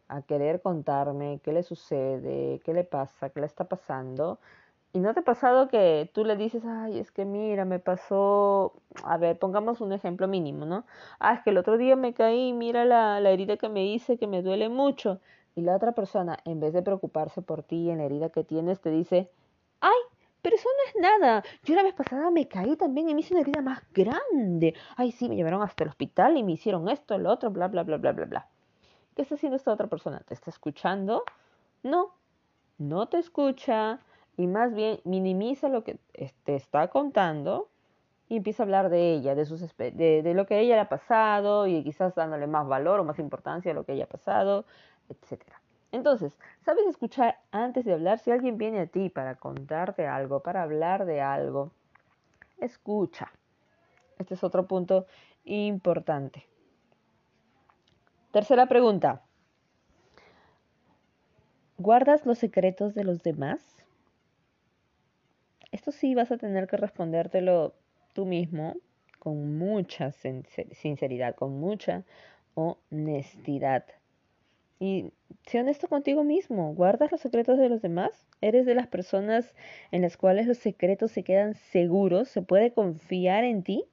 a 0.07 0.21
querer 0.21 0.61
contarme 0.61 1.41
qué 1.43 1.51
le 1.51 1.63
sucede, 1.63 2.59
qué 2.63 2.73
le 2.73 2.83
pasa, 2.83 3.29
qué 3.29 3.41
le 3.41 3.45
está 3.45 3.65
pasando. 3.65 4.39
¿Y 4.93 4.99
no 4.99 5.13
te 5.13 5.19
ha 5.19 5.23
pasado 5.23 5.67
que 5.67 6.09
tú 6.13 6.25
le 6.25 6.35
dices, 6.35 6.63
ay, 6.65 6.97
es 6.99 7.11
que 7.11 7.25
mira, 7.25 7.65
me 7.65 7.79
pasó, 7.79 8.73
a 9.03 9.17
ver, 9.17 9.37
pongamos 9.37 9.81
un 9.81 9.93
ejemplo 9.93 10.27
mínimo, 10.27 10.65
¿no? 10.65 10.85
Ah, 11.19 11.33
es 11.35 11.41
que 11.43 11.51
el 11.51 11.57
otro 11.57 11.77
día 11.77 11.95
me 11.95 12.13
caí, 12.13 12.53
mira 12.53 12.85
la, 12.85 13.19
la 13.19 13.29
herida 13.29 13.57
que 13.57 13.69
me 13.69 13.85
hice, 13.85 14.17
que 14.17 14.27
me 14.27 14.41
duele 14.41 14.69
mucho. 14.69 15.19
Y 15.55 15.61
la 15.61 15.75
otra 15.75 15.91
persona, 15.91 16.37
en 16.45 16.59
vez 16.59 16.73
de 16.73 16.81
preocuparse 16.81 17.41
por 17.41 17.63
ti 17.63 17.89
en 17.89 17.99
la 17.99 18.05
herida 18.05 18.29
que 18.29 18.43
tienes, 18.43 18.79
te 18.79 18.89
dice, 18.89 19.29
ay, 19.81 19.97
pero 20.41 20.55
eso 20.55 20.69
no 20.69 20.89
es 20.89 21.19
nada. 21.19 21.43
Yo 21.63 21.75
la 21.75 21.83
vez 21.83 21.93
pasada 21.93 22.31
me 22.31 22.47
caí 22.47 22.75
también 22.77 23.09
y 23.09 23.13
me 23.13 23.19
hice 23.19 23.33
una 23.33 23.41
herida 23.41 23.61
más 23.61 23.81
grande. 23.93 24.73
Ay, 24.95 25.11
sí, 25.11 25.27
me 25.27 25.35
llevaron 25.35 25.61
hasta 25.61 25.83
el 25.83 25.89
hospital 25.89 26.37
y 26.37 26.43
me 26.43 26.53
hicieron 26.53 26.87
esto, 26.89 27.17
lo 27.17 27.31
otro, 27.31 27.51
bla, 27.51 27.67
bla, 27.67 27.83
bla, 27.83 27.97
bla, 27.97 28.13
bla, 28.13 28.25
bla. 28.25 28.47
¿Qué 29.15 29.23
está 29.23 29.35
haciendo 29.35 29.57
esta 29.57 29.73
otra 29.73 29.87
persona? 29.87 30.21
¿Te 30.21 30.33
está 30.33 30.49
escuchando? 30.49 31.23
No, 31.83 32.13
no 32.77 33.07
te 33.09 33.17
escucha 33.17 33.99
y 34.37 34.47
más 34.47 34.73
bien 34.73 34.99
minimiza 35.03 35.67
lo 35.67 35.83
que 35.83 35.97
te 36.43 36.55
está 36.55 36.87
contando 36.89 37.69
y 38.29 38.37
empieza 38.37 38.63
a 38.63 38.65
hablar 38.65 38.89
de 38.89 39.13
ella, 39.13 39.35
de, 39.35 39.45
sus, 39.45 39.75
de, 39.77 39.91
de 39.91 40.33
lo 40.33 40.45
que 40.45 40.59
ella 40.59 40.75
le 40.75 40.81
ha 40.81 40.89
pasado 40.89 41.65
y 41.67 41.83
quizás 41.83 42.13
dándole 42.15 42.45
más 42.45 42.67
valor 42.67 42.99
o 42.99 43.03
más 43.03 43.19
importancia 43.19 43.71
a 43.71 43.75
lo 43.75 43.83
que 43.83 43.93
ella 43.93 44.03
ha 44.03 44.07
pasado, 44.07 44.65
etcétera. 45.09 45.61
Entonces, 45.91 46.37
¿sabes 46.61 46.85
escuchar 46.85 47.39
antes 47.51 47.85
de 47.85 47.93
hablar? 47.93 48.19
Si 48.19 48.29
alguien 48.29 48.57
viene 48.57 48.81
a 48.81 48.87
ti 48.87 49.09
para 49.09 49.35
contarte 49.35 50.05
algo, 50.05 50.41
para 50.41 50.61
hablar 50.61 51.05
de 51.05 51.21
algo, 51.21 51.71
escucha. 52.59 53.31
Este 54.19 54.33
es 54.33 54.43
otro 54.43 54.67
punto 54.67 55.05
importante. 55.45 56.45
Tercera 58.31 58.67
pregunta. 58.67 59.21
¿Guardas 61.77 62.25
los 62.25 62.37
secretos 62.37 62.93
de 62.93 63.03
los 63.03 63.23
demás? 63.23 63.86
Esto 65.87 65.99
sí 66.01 66.15
vas 66.15 66.33
a 66.33 66.37
tener 66.37 66.67
que 66.67 66.75
respondértelo 66.75 67.73
tú 68.11 68.25
mismo 68.25 68.75
con 69.19 69.57
mucha 69.57 70.11
sinceridad, 70.11 71.33
con 71.33 71.61
mucha 71.61 72.03
honestidad. 72.55 73.85
Y 74.81 75.13
sé 75.45 75.61
honesto 75.61 75.87
contigo 75.87 76.25
mismo. 76.25 76.73
¿Guardas 76.73 77.13
los 77.13 77.21
secretos 77.21 77.57
de 77.57 77.69
los 77.69 77.81
demás? 77.81 78.27
¿Eres 78.41 78.65
de 78.65 78.75
las 78.75 78.87
personas 78.87 79.55
en 79.91 80.01
las 80.01 80.17
cuales 80.17 80.45
los 80.45 80.57
secretos 80.57 81.13
se 81.13 81.23
quedan 81.23 81.53
seguros? 81.53 82.27
¿Se 82.27 82.41
puede 82.41 82.73
confiar 82.73 83.45
en 83.45 83.63
ti? 83.63 83.85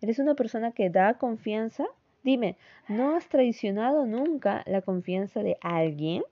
¿Eres 0.00 0.20
una 0.20 0.36
persona 0.36 0.70
que 0.70 0.88
da 0.88 1.18
confianza? 1.18 1.84
Dime, 2.22 2.58
¿no 2.86 3.16
has 3.16 3.28
traicionado 3.28 4.06
nunca 4.06 4.62
la 4.66 4.82
confianza 4.82 5.42
de 5.42 5.56
alguien? 5.62 6.22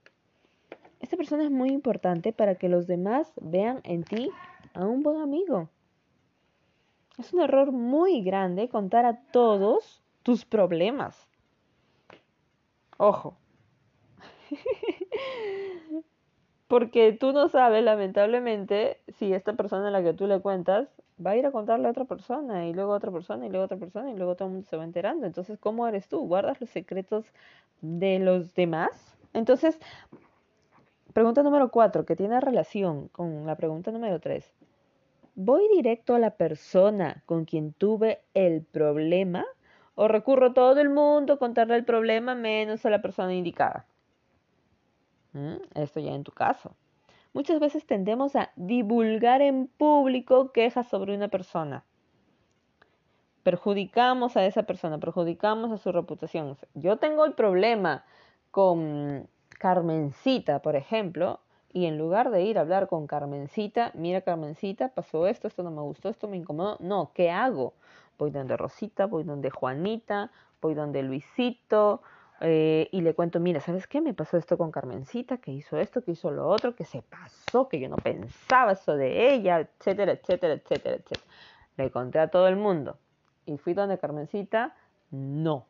Esta 1.01 1.17
persona 1.17 1.43
es 1.43 1.51
muy 1.51 1.71
importante 1.71 2.31
para 2.31 2.55
que 2.55 2.69
los 2.69 2.87
demás 2.87 3.33
vean 3.41 3.81
en 3.83 4.05
ti 4.05 4.29
a 4.73 4.85
un 4.85 5.03
buen 5.03 5.21
amigo. 5.21 5.69
Es 7.17 7.33
un 7.33 7.41
error 7.41 7.71
muy 7.71 8.21
grande 8.21 8.69
contar 8.69 9.05
a 9.05 9.21
todos 9.31 10.01
tus 10.23 10.45
problemas. 10.45 11.27
Ojo, 12.97 13.37
Porque 16.67 17.13
tú 17.13 17.31
no 17.33 17.49
sabes, 17.49 17.83
lamentablemente, 17.83 19.01
si 19.07 19.33
esta 19.33 19.53
persona 19.53 19.87
a 19.87 19.91
la 19.91 20.03
que 20.03 20.13
tú 20.13 20.27
le 20.27 20.39
cuentas 20.39 20.87
va 21.23 21.31
a 21.31 21.37
ir 21.37 21.45
a 21.45 21.51
contarle 21.51 21.87
a 21.87 21.91
otra 21.91 22.05
persona 22.05 22.67
y 22.67 22.73
luego 22.73 22.93
a 22.93 22.97
otra 22.97 23.11
persona 23.11 23.45
y 23.45 23.49
luego 23.49 23.63
a 23.63 23.65
otra 23.65 23.77
persona 23.77 24.11
y 24.11 24.15
luego 24.15 24.35
todo 24.35 24.47
el 24.47 24.53
mundo 24.53 24.67
se 24.69 24.77
va 24.77 24.83
enterando. 24.83 25.25
Entonces, 25.25 25.57
¿cómo 25.59 25.87
eres 25.87 26.07
tú? 26.07 26.19
¿Guardas 26.27 26.61
los 26.61 26.69
secretos 26.69 27.25
de 27.81 28.19
los 28.19 28.53
demás? 28.53 29.17
Entonces, 29.33 29.79
pregunta 31.13 31.43
número 31.43 31.71
cuatro, 31.71 32.05
que 32.05 32.15
tiene 32.15 32.39
relación 32.39 33.07
con 33.09 33.45
la 33.45 33.55
pregunta 33.55 33.91
número 33.91 34.19
tres. 34.19 34.53
¿Voy 35.35 35.67
directo 35.73 36.15
a 36.15 36.19
la 36.19 36.31
persona 36.31 37.23
con 37.25 37.45
quien 37.45 37.73
tuve 37.73 38.21
el 38.33 38.63
problema 38.63 39.45
o 39.95 40.07
recurro 40.07 40.47
a 40.47 40.53
todo 40.53 40.79
el 40.81 40.89
mundo 40.89 41.33
a 41.33 41.39
contarle 41.39 41.75
el 41.75 41.85
problema 41.85 42.35
menos 42.35 42.85
a 42.85 42.89
la 42.89 43.01
persona 43.01 43.33
indicada? 43.33 43.85
¿Mm? 45.33 45.55
Esto 45.75 45.99
ya 45.99 46.13
en 46.13 46.23
tu 46.23 46.31
caso. 46.31 46.75
Muchas 47.33 47.59
veces 47.59 47.85
tendemos 47.85 48.35
a 48.35 48.51
divulgar 48.55 49.41
en 49.41 49.67
público 49.67 50.51
quejas 50.51 50.87
sobre 50.87 51.15
una 51.15 51.27
persona. 51.27 51.85
Perjudicamos 53.43 54.35
a 54.35 54.45
esa 54.45 54.63
persona, 54.63 54.97
perjudicamos 54.97 55.71
a 55.71 55.77
su 55.77 55.91
reputación. 55.91 56.57
Yo 56.73 56.97
tengo 56.97 57.25
el 57.25 57.33
problema 57.33 58.03
con 58.51 59.29
Carmencita, 59.59 60.63
por 60.63 60.75
ejemplo, 60.75 61.41
y 61.71 61.85
en 61.85 61.99
lugar 61.99 62.31
de 62.31 62.41
ir 62.41 62.57
a 62.57 62.61
hablar 62.61 62.87
con 62.87 63.05
Carmencita, 63.05 63.91
mira 63.93 64.21
Carmencita, 64.21 64.89
pasó 64.89 65.27
esto, 65.27 65.47
esto 65.47 65.61
no 65.61 65.69
me 65.69 65.81
gustó, 65.81 66.09
esto 66.09 66.27
me 66.27 66.37
incomodó. 66.37 66.77
No, 66.79 67.11
¿qué 67.13 67.29
hago? 67.29 67.73
Voy 68.17 68.31
donde 68.31 68.57
Rosita, 68.57 69.05
voy 69.05 69.23
donde 69.23 69.51
Juanita, 69.51 70.31
voy 70.61 70.73
donde 70.73 71.03
Luisito, 71.03 72.01
eh, 72.41 72.87
y 72.91 73.01
le 73.01 73.13
cuento, 73.13 73.39
mira, 73.39 73.59
¿sabes 73.59 73.85
qué? 73.85 73.99
Me 73.99 74.13
pasó 74.13 74.37
esto 74.37 74.57
con 74.57 74.71
Carmencita, 74.71 75.37
que 75.37 75.51
hizo 75.51 75.77
esto, 75.77 76.01
que 76.01 76.11
hizo 76.11 76.31
lo 76.31 76.47
otro, 76.47 76.73
que 76.73 76.85
se 76.85 77.01
pasó, 77.01 77.67
que 77.67 77.79
yo 77.79 77.89
no 77.89 77.97
pensaba 77.97 78.71
eso 78.71 78.95
de 78.95 79.33
ella, 79.33 79.59
etcétera, 79.59 80.13
etcétera, 80.13 80.53
etcétera, 80.53 80.95
etcétera. 80.95 81.21
Le 81.75 81.91
conté 81.91 82.19
a 82.19 82.29
todo 82.29 82.47
el 82.47 82.55
mundo. 82.55 82.97
Y 83.45 83.57
fui 83.57 83.73
donde 83.73 83.97
Carmencita, 83.97 84.75
no. 85.11 85.65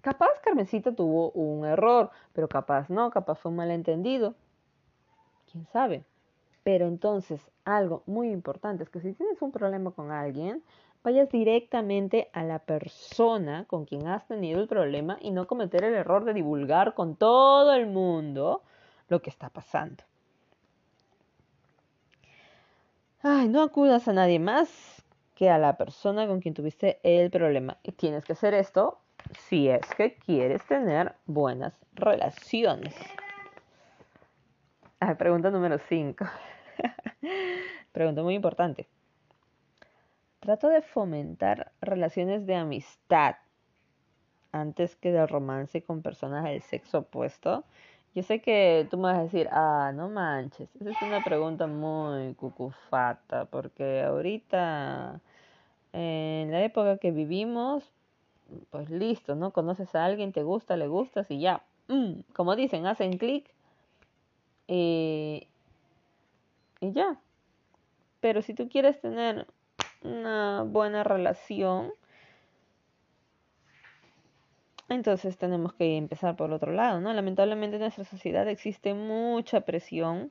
Capaz 0.00 0.40
Carmencita 0.44 0.94
tuvo 0.94 1.32
un 1.32 1.64
error, 1.64 2.10
pero 2.32 2.48
capaz 2.48 2.88
no, 2.88 3.10
capaz 3.10 3.36
fue 3.36 3.50
un 3.50 3.56
malentendido. 3.56 4.34
¿Quién 5.50 5.66
sabe? 5.66 6.04
Pero 6.62 6.86
entonces, 6.86 7.40
algo 7.64 8.04
muy 8.06 8.30
importante 8.30 8.84
es 8.84 8.88
que 8.88 9.00
si 9.00 9.12
tienes 9.12 9.42
un 9.42 9.50
problema 9.50 9.90
con 9.90 10.12
alguien, 10.12 10.62
vayas 11.02 11.28
directamente 11.28 12.30
a 12.32 12.44
la 12.44 12.60
persona 12.60 13.64
con 13.66 13.84
quien 13.84 14.06
has 14.06 14.26
tenido 14.28 14.60
el 14.60 14.68
problema 14.68 15.18
y 15.20 15.32
no 15.32 15.48
cometer 15.48 15.82
el 15.82 15.94
error 15.94 16.24
de 16.24 16.34
divulgar 16.34 16.94
con 16.94 17.16
todo 17.16 17.72
el 17.74 17.88
mundo 17.88 18.62
lo 19.08 19.20
que 19.22 19.30
está 19.30 19.50
pasando. 19.50 20.04
Ay, 23.22 23.48
no 23.48 23.62
acudas 23.62 24.06
a 24.06 24.12
nadie 24.12 24.38
más 24.38 25.04
que 25.34 25.50
a 25.50 25.58
la 25.58 25.76
persona 25.76 26.28
con 26.28 26.40
quien 26.40 26.54
tuviste 26.54 27.00
el 27.02 27.30
problema. 27.30 27.78
Y 27.82 27.92
tienes 27.92 28.24
que 28.24 28.34
hacer 28.34 28.54
esto 28.54 29.01
si 29.48 29.68
es 29.68 29.86
que 29.96 30.14
quieres 30.14 30.64
tener 30.66 31.14
buenas 31.26 31.74
relaciones. 31.94 32.94
pregunta 35.18 35.50
número 35.50 35.78
5. 35.78 36.24
pregunta 37.92 38.22
muy 38.22 38.34
importante. 38.34 38.88
Trato 40.40 40.68
de 40.68 40.82
fomentar 40.82 41.72
relaciones 41.80 42.46
de 42.46 42.56
amistad 42.56 43.36
antes 44.50 44.96
que 44.96 45.12
de 45.12 45.26
romance 45.26 45.82
con 45.82 46.02
personas 46.02 46.44
del 46.44 46.62
sexo 46.62 46.98
opuesto. 46.98 47.64
Yo 48.14 48.22
sé 48.22 48.42
que 48.42 48.86
tú 48.90 48.98
me 48.98 49.04
vas 49.04 49.18
a 49.18 49.22
decir, 49.22 49.48
ah, 49.52 49.90
no 49.94 50.10
manches. 50.10 50.68
Esa 50.76 50.90
es 50.90 51.02
una 51.02 51.24
pregunta 51.24 51.66
muy 51.66 52.34
cucufata, 52.34 53.46
porque 53.46 54.02
ahorita, 54.02 55.20
en 55.94 56.50
la 56.50 56.62
época 56.62 56.98
que 56.98 57.10
vivimos, 57.10 57.90
pues 58.70 58.90
listo, 58.90 59.34
¿no? 59.34 59.52
Conoces 59.52 59.94
a 59.94 60.04
alguien, 60.04 60.32
te 60.32 60.42
gusta, 60.42 60.76
le 60.76 60.88
gustas 60.88 61.30
y 61.30 61.40
ya. 61.40 61.62
Mm, 61.88 62.20
como 62.32 62.56
dicen, 62.56 62.86
hacen 62.86 63.18
clic 63.18 63.50
y, 64.66 65.46
y 66.80 66.92
ya. 66.92 67.20
Pero 68.20 68.42
si 68.42 68.54
tú 68.54 68.68
quieres 68.68 69.00
tener 69.00 69.46
una 70.02 70.62
buena 70.62 71.04
relación, 71.04 71.92
entonces 74.88 75.38
tenemos 75.38 75.72
que 75.74 75.96
empezar 75.96 76.36
por 76.36 76.52
otro 76.52 76.72
lado, 76.72 77.00
¿no? 77.00 77.12
Lamentablemente 77.12 77.76
en 77.76 77.82
nuestra 77.82 78.04
sociedad 78.04 78.48
existe 78.48 78.94
mucha 78.94 79.62
presión. 79.62 80.30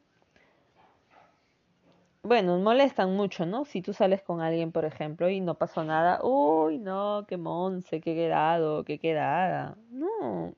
Bueno, 2.24 2.58
molestan 2.60 3.16
mucho, 3.16 3.46
¿no? 3.46 3.66
Si 3.66 3.82
tú 3.82 3.94
sales 3.94 4.22
con 4.22 4.42
alguien, 4.42 4.72
por 4.72 4.86
ejemplo, 4.86 5.30
y 5.30 5.42
no 5.42 5.56
pasó 5.56 5.84
nada, 5.84 6.20
uy, 6.24 6.78
no, 6.78 7.26
qué 7.28 7.38
monse, 7.38 8.00
qué 8.02 8.14
quedado, 8.16 8.84
qué 8.86 9.00
quedada. 9.00 9.76
No. 9.90 10.54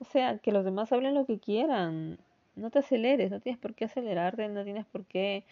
O 0.00 0.04
sea, 0.04 0.38
que 0.38 0.52
los 0.52 0.64
demás 0.64 0.92
hablen 0.92 1.14
lo 1.14 1.26
que 1.26 1.38
quieran. 1.38 2.18
No 2.56 2.70
te 2.70 2.80
aceleres, 2.80 3.30
no 3.30 3.40
tienes 3.40 3.60
por 3.60 3.74
qué 3.74 3.84
acelerarte, 3.86 4.48
no 4.48 4.64
tienes 4.64 4.86
por 4.86 5.04
qué 5.04 5.44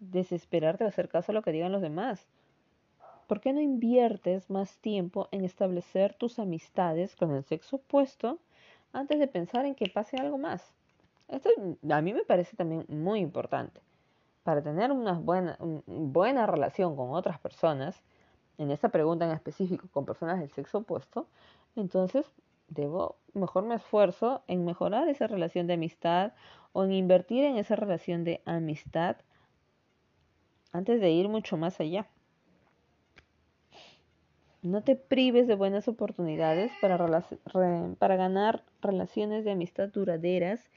desesperarte 0.00 0.84
o 0.84 0.88
hacer 0.88 1.08
caso 1.08 1.32
a 1.32 1.34
lo 1.34 1.42
que 1.42 1.52
digan 1.52 1.72
los 1.72 1.82
demás. 1.82 2.28
¿por 3.32 3.40
qué 3.40 3.54
no 3.54 3.62
inviertes 3.62 4.50
más 4.50 4.76
tiempo 4.76 5.26
en 5.30 5.42
establecer 5.42 6.12
tus 6.12 6.38
amistades 6.38 7.16
con 7.16 7.30
el 7.34 7.42
sexo 7.44 7.76
opuesto 7.76 8.38
antes 8.92 9.18
de 9.18 9.26
pensar 9.26 9.64
en 9.64 9.74
que 9.74 9.88
pase 9.88 10.18
algo 10.18 10.36
más? 10.36 10.74
Esto 11.28 11.48
a 11.90 12.02
mí 12.02 12.12
me 12.12 12.24
parece 12.24 12.56
también 12.58 12.84
muy 12.88 13.20
importante. 13.20 13.80
Para 14.42 14.62
tener 14.62 14.90
una 14.90 15.12
buena, 15.12 16.46
relación 16.46 16.96
con 16.96 17.10
otras 17.10 17.38
personas, 17.38 18.02
en 18.58 18.70
esta 18.70 18.88
pregunta 18.88 19.24
en 19.24 19.30
específico 19.30 19.88
con 19.92 20.04
personas 20.04 20.40
del 20.40 20.50
sexo 20.50 20.78
opuesto, 20.78 21.28
entonces 21.76 22.26
debo, 22.68 23.16
mejor 23.34 23.64
me 23.64 23.76
esfuerzo 23.76 24.42
en 24.48 24.64
mejorar 24.64 25.08
esa 25.08 25.28
relación 25.28 25.66
de 25.66 25.74
amistad 25.74 26.32
o 26.72 26.84
en 26.84 26.92
invertir 26.92 27.44
en 27.44 27.56
esa 27.56 27.76
relación 27.76 28.24
de 28.24 28.42
amistad 28.44 29.16
antes 30.72 31.00
de 31.00 31.10
ir 31.10 31.28
mucho 31.28 31.56
más 31.56 31.78
allá. 31.80 32.08
No 34.62 34.82
te 34.82 34.96
prives 34.96 35.46
de 35.46 35.54
buenas 35.54 35.86
oportunidades 35.86 36.72
para, 36.80 36.96
para 37.98 38.16
ganar 38.16 38.64
relaciones 38.80 39.44
de 39.44 39.52
amistad 39.52 39.88
duraderas 39.88 40.68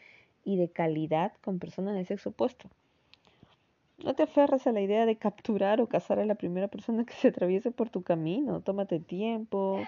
y 0.44 0.58
de 0.58 0.70
calidad 0.70 1.34
con 1.42 1.60
personas 1.60 1.96
del 1.96 2.06
sexo 2.06 2.30
opuesto. 2.30 2.70
No 4.04 4.14
te 4.14 4.24
aferres 4.24 4.68
a 4.68 4.72
la 4.72 4.82
idea 4.82 5.06
de 5.06 5.18
capturar 5.18 5.80
o 5.82 5.88
casar 5.88 6.20
a 6.20 6.26
la 6.26 6.36
primera 6.36 6.68
persona 6.68 7.06
que 7.06 7.14
se 7.14 7.30
atraviese 7.30 7.72
por 7.72 7.90
tu 7.90 8.04
camino. 8.04 8.62
Tómate 8.62 9.00
tiempo, 9.00 9.82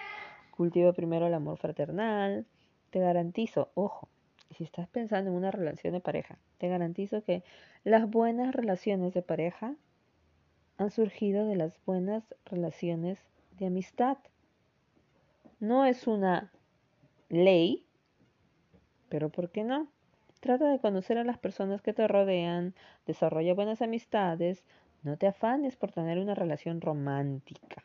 cultiva 0.50 0.92
primero 0.92 1.26
el 1.26 1.34
amor 1.34 1.58
fraternal. 1.58 2.46
Te 2.90 3.00
garantizo, 3.00 3.70
ojo, 3.74 4.08
si 4.50 4.64
estás 4.64 4.88
pensando 4.88 5.30
en 5.30 5.36
una 5.36 5.50
relación 5.50 5.92
de 5.92 6.00
pareja, 6.00 6.38
te 6.56 6.68
garantizo 6.68 7.22
que 7.22 7.44
las 7.84 8.08
buenas 8.08 8.54
relaciones 8.54 9.12
de 9.12 9.22
pareja 9.22 9.74
han 10.78 10.90
surgido 10.90 11.46
de 11.46 11.56
las 11.56 11.78
buenas 11.84 12.24
relaciones 12.46 13.18
de 13.58 13.66
amistad. 13.66 14.16
No 15.60 15.84
es 15.84 16.06
una 16.06 16.50
ley, 17.28 17.84
pero 19.08 19.28
¿por 19.28 19.50
qué 19.50 19.64
no? 19.64 19.88
Trata 20.40 20.70
de 20.70 20.78
conocer 20.78 21.18
a 21.18 21.24
las 21.24 21.38
personas 21.38 21.82
que 21.82 21.92
te 21.92 22.06
rodean, 22.06 22.74
desarrolla 23.06 23.54
buenas 23.54 23.82
amistades, 23.82 24.64
no 25.02 25.16
te 25.16 25.26
afanes 25.26 25.76
por 25.76 25.90
tener 25.92 26.18
una 26.18 26.34
relación 26.34 26.80
romántica. 26.80 27.82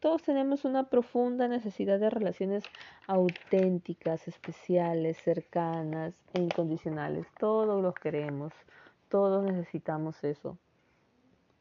Todos 0.00 0.22
tenemos 0.22 0.64
una 0.64 0.90
profunda 0.90 1.48
necesidad 1.48 1.98
de 1.98 2.10
relaciones 2.10 2.64
auténticas, 3.06 4.28
especiales, 4.28 5.16
cercanas 5.18 6.14
e 6.34 6.42
incondicionales. 6.42 7.26
Todos 7.38 7.82
los 7.82 7.94
queremos, 7.94 8.52
todos 9.08 9.44
necesitamos 9.44 10.22
eso. 10.22 10.58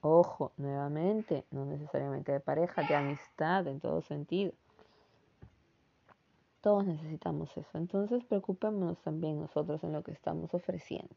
Ojo, 0.02 0.52
nuevamente, 0.58 1.46
no 1.52 1.66
necesariamente 1.66 2.34
de 2.34 2.42
pareja, 2.42 2.84
de 2.84 2.96
amistad 2.96 3.66
en 3.68 3.80
todo 3.80 4.02
sentido. 4.02 4.52
Todos 6.64 6.86
necesitamos 6.86 7.52
eso. 7.58 7.78
Entonces 7.78 8.24
preocupémonos 8.24 8.98
también 9.02 9.38
nosotros 9.38 9.84
en 9.84 9.92
lo 9.92 10.02
que 10.02 10.14
estamos 10.14 10.54
ofreciendo. 10.54 11.14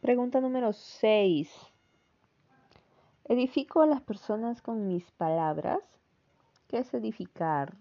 Pregunta 0.00 0.40
número 0.40 0.72
6. 0.72 1.50
¿Edifico 3.24 3.82
a 3.82 3.88
las 3.88 4.00
personas 4.00 4.62
con 4.62 4.86
mis 4.86 5.10
palabras? 5.10 5.80
¿Qué 6.68 6.78
es 6.78 6.94
edificar? 6.94 7.76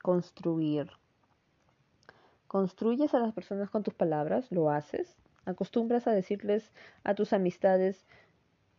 Construir. 0.00 0.88
¿Construyes 2.46 3.14
a 3.14 3.18
las 3.18 3.34
personas 3.34 3.68
con 3.68 3.82
tus 3.82 3.94
palabras? 3.94 4.52
¿Lo 4.52 4.70
haces? 4.70 5.16
¿Acostumbras 5.44 6.06
a 6.06 6.12
decirles 6.12 6.72
a 7.02 7.16
tus 7.16 7.32
amistades 7.32 8.06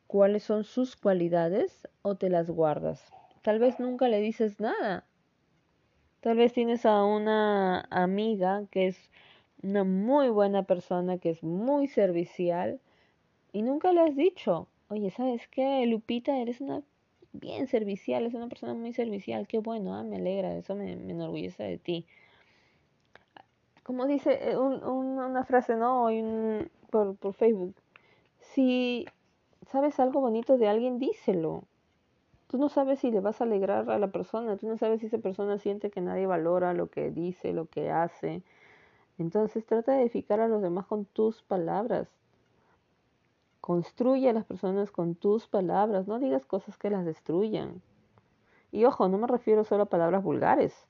cuáles 0.10 0.44
son 0.44 0.64
sus 0.64 0.96
cualidades 0.96 1.88
o 2.02 2.16
te 2.16 2.30
las 2.30 2.50
guardas? 2.50 3.02
Tal 3.44 3.60
vez 3.60 3.80
nunca 3.80 4.08
le 4.08 4.20
dices 4.20 4.60
nada. 4.60 5.06
Tal 6.22 6.36
vez 6.36 6.52
tienes 6.52 6.86
a 6.86 7.06
una 7.06 7.82
amiga 7.92 8.64
que 8.72 8.88
es 8.88 9.10
una 9.62 9.84
muy 9.84 10.30
buena 10.30 10.64
persona, 10.64 11.20
que 11.20 11.30
es 11.30 11.44
muy 11.44 11.88
servicial 11.88 12.82
y 13.54 13.62
nunca 13.62 13.94
le 13.94 14.02
has 14.02 14.16
dicho, 14.16 14.68
oye, 14.90 15.12
¿sabes 15.12 15.48
qué? 15.48 15.86
Lupita, 15.86 16.38
eres 16.40 16.60
una 16.60 16.82
bien 17.32 17.68
servicial, 17.68 18.26
es 18.26 18.34
una 18.34 18.48
persona 18.48 18.74
muy 18.74 18.94
servicial, 18.94 19.48
qué 19.48 19.60
bueno, 19.60 19.94
ah, 19.94 20.04
me 20.04 20.16
alegra, 20.16 20.56
eso 20.58 20.76
me, 20.76 20.96
me 20.96 21.14
enorgullece 21.14 21.64
de 21.64 21.78
ti 21.78 22.06
como 23.90 24.06
dice 24.06 24.52
eh, 24.52 24.56
una 24.56 25.46
frase, 25.46 25.76
¿no? 25.76 26.04
Hoy 26.04 26.24
por, 26.92 27.16
por 27.16 27.34
Facebook. 27.34 27.74
Si 28.38 29.08
sabes 29.72 30.00
algo 30.00 30.22
bonito 30.22 30.58
de 30.58 30.68
alguien, 30.68 31.00
díselo. 31.00 31.64
Tú 32.48 32.58
no 32.58 32.70
sabes 32.70 33.00
si 33.00 33.12
le 33.12 33.20
vas 33.20 33.42
a 33.42 33.44
alegrar 33.44 33.90
a 33.90 34.00
la 34.00 34.08
persona, 34.08 34.58
tú 34.58 34.68
no 34.68 34.78
sabes 34.78 35.02
si 35.02 35.08
esa 35.08 35.20
persona 35.20 35.60
siente 35.60 35.92
que 35.92 36.02
nadie 36.02 36.26
valora 36.26 36.74
lo 36.74 36.90
que 36.90 37.12
dice, 37.12 37.54
lo 37.54 37.66
que 37.68 37.92
hace. 37.92 38.42
Entonces 39.20 39.66
trata 39.66 39.94
de 39.94 40.02
edificar 40.02 40.40
a 40.40 40.48
los 40.48 40.62
demás 40.62 40.88
con 40.88 41.06
tus 41.06 41.44
palabras. 41.44 42.08
Construye 43.62 44.30
a 44.30 44.34
las 44.34 44.46
personas 44.46 44.90
con 44.90 45.16
tus 45.16 45.48
palabras, 45.48 46.08
no 46.08 46.18
digas 46.18 46.46
cosas 46.46 46.78
que 46.78 46.90
las 46.90 47.06
destruyan. 47.06 47.82
Y 48.72 48.86
ojo, 48.86 49.08
no 49.10 49.18
me 49.18 49.28
refiero 49.28 49.64
solo 49.64 49.84
a 49.84 49.90
palabras 49.90 50.24
vulgares 50.24 50.88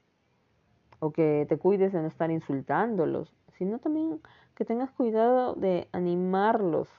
o 1.00 1.12
que 1.12 1.46
te 1.48 1.58
cuides 1.58 1.94
de 1.94 2.02
no 2.02 2.08
estar 2.08 2.30
insultándolos, 2.30 3.34
sino 3.58 3.80
también 3.80 4.22
que 4.56 4.65
tengas 4.65 4.92
cuidado 4.92 5.56
de 5.56 5.88
animarlos. 5.92 6.89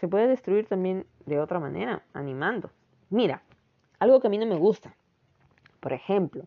Se 0.00 0.08
puede 0.08 0.28
destruir 0.28 0.66
también 0.66 1.06
de 1.26 1.40
otra 1.40 1.58
manera, 1.58 2.02
animando. 2.12 2.70
Mira, 3.10 3.42
algo 3.98 4.20
que 4.20 4.28
a 4.28 4.30
mí 4.30 4.38
no 4.38 4.46
me 4.46 4.56
gusta. 4.56 4.94
Por 5.80 5.92
ejemplo, 5.92 6.44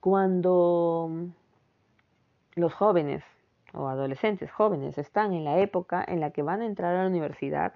cuando 0.00 1.10
los 2.54 2.74
jóvenes 2.74 3.22
o 3.72 3.88
adolescentes 3.88 4.50
jóvenes 4.50 4.98
están 4.98 5.32
en 5.32 5.44
la 5.44 5.58
época 5.58 6.04
en 6.06 6.20
la 6.20 6.30
que 6.30 6.42
van 6.42 6.62
a 6.62 6.66
entrar 6.66 6.94
a 6.94 7.02
la 7.02 7.08
universidad 7.08 7.74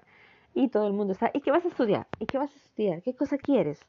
y 0.53 0.69
todo 0.69 0.87
el 0.87 0.93
mundo 0.93 1.13
está, 1.13 1.29
¿y 1.33 1.41
qué 1.41 1.51
vas 1.51 1.65
a 1.65 1.67
estudiar? 1.67 2.07
¿Y 2.19 2.25
qué 2.25 2.37
vas 2.37 2.51
a 2.51 2.57
estudiar? 2.57 3.01
¿Qué 3.01 3.15
cosa 3.15 3.37
quieres? 3.37 3.85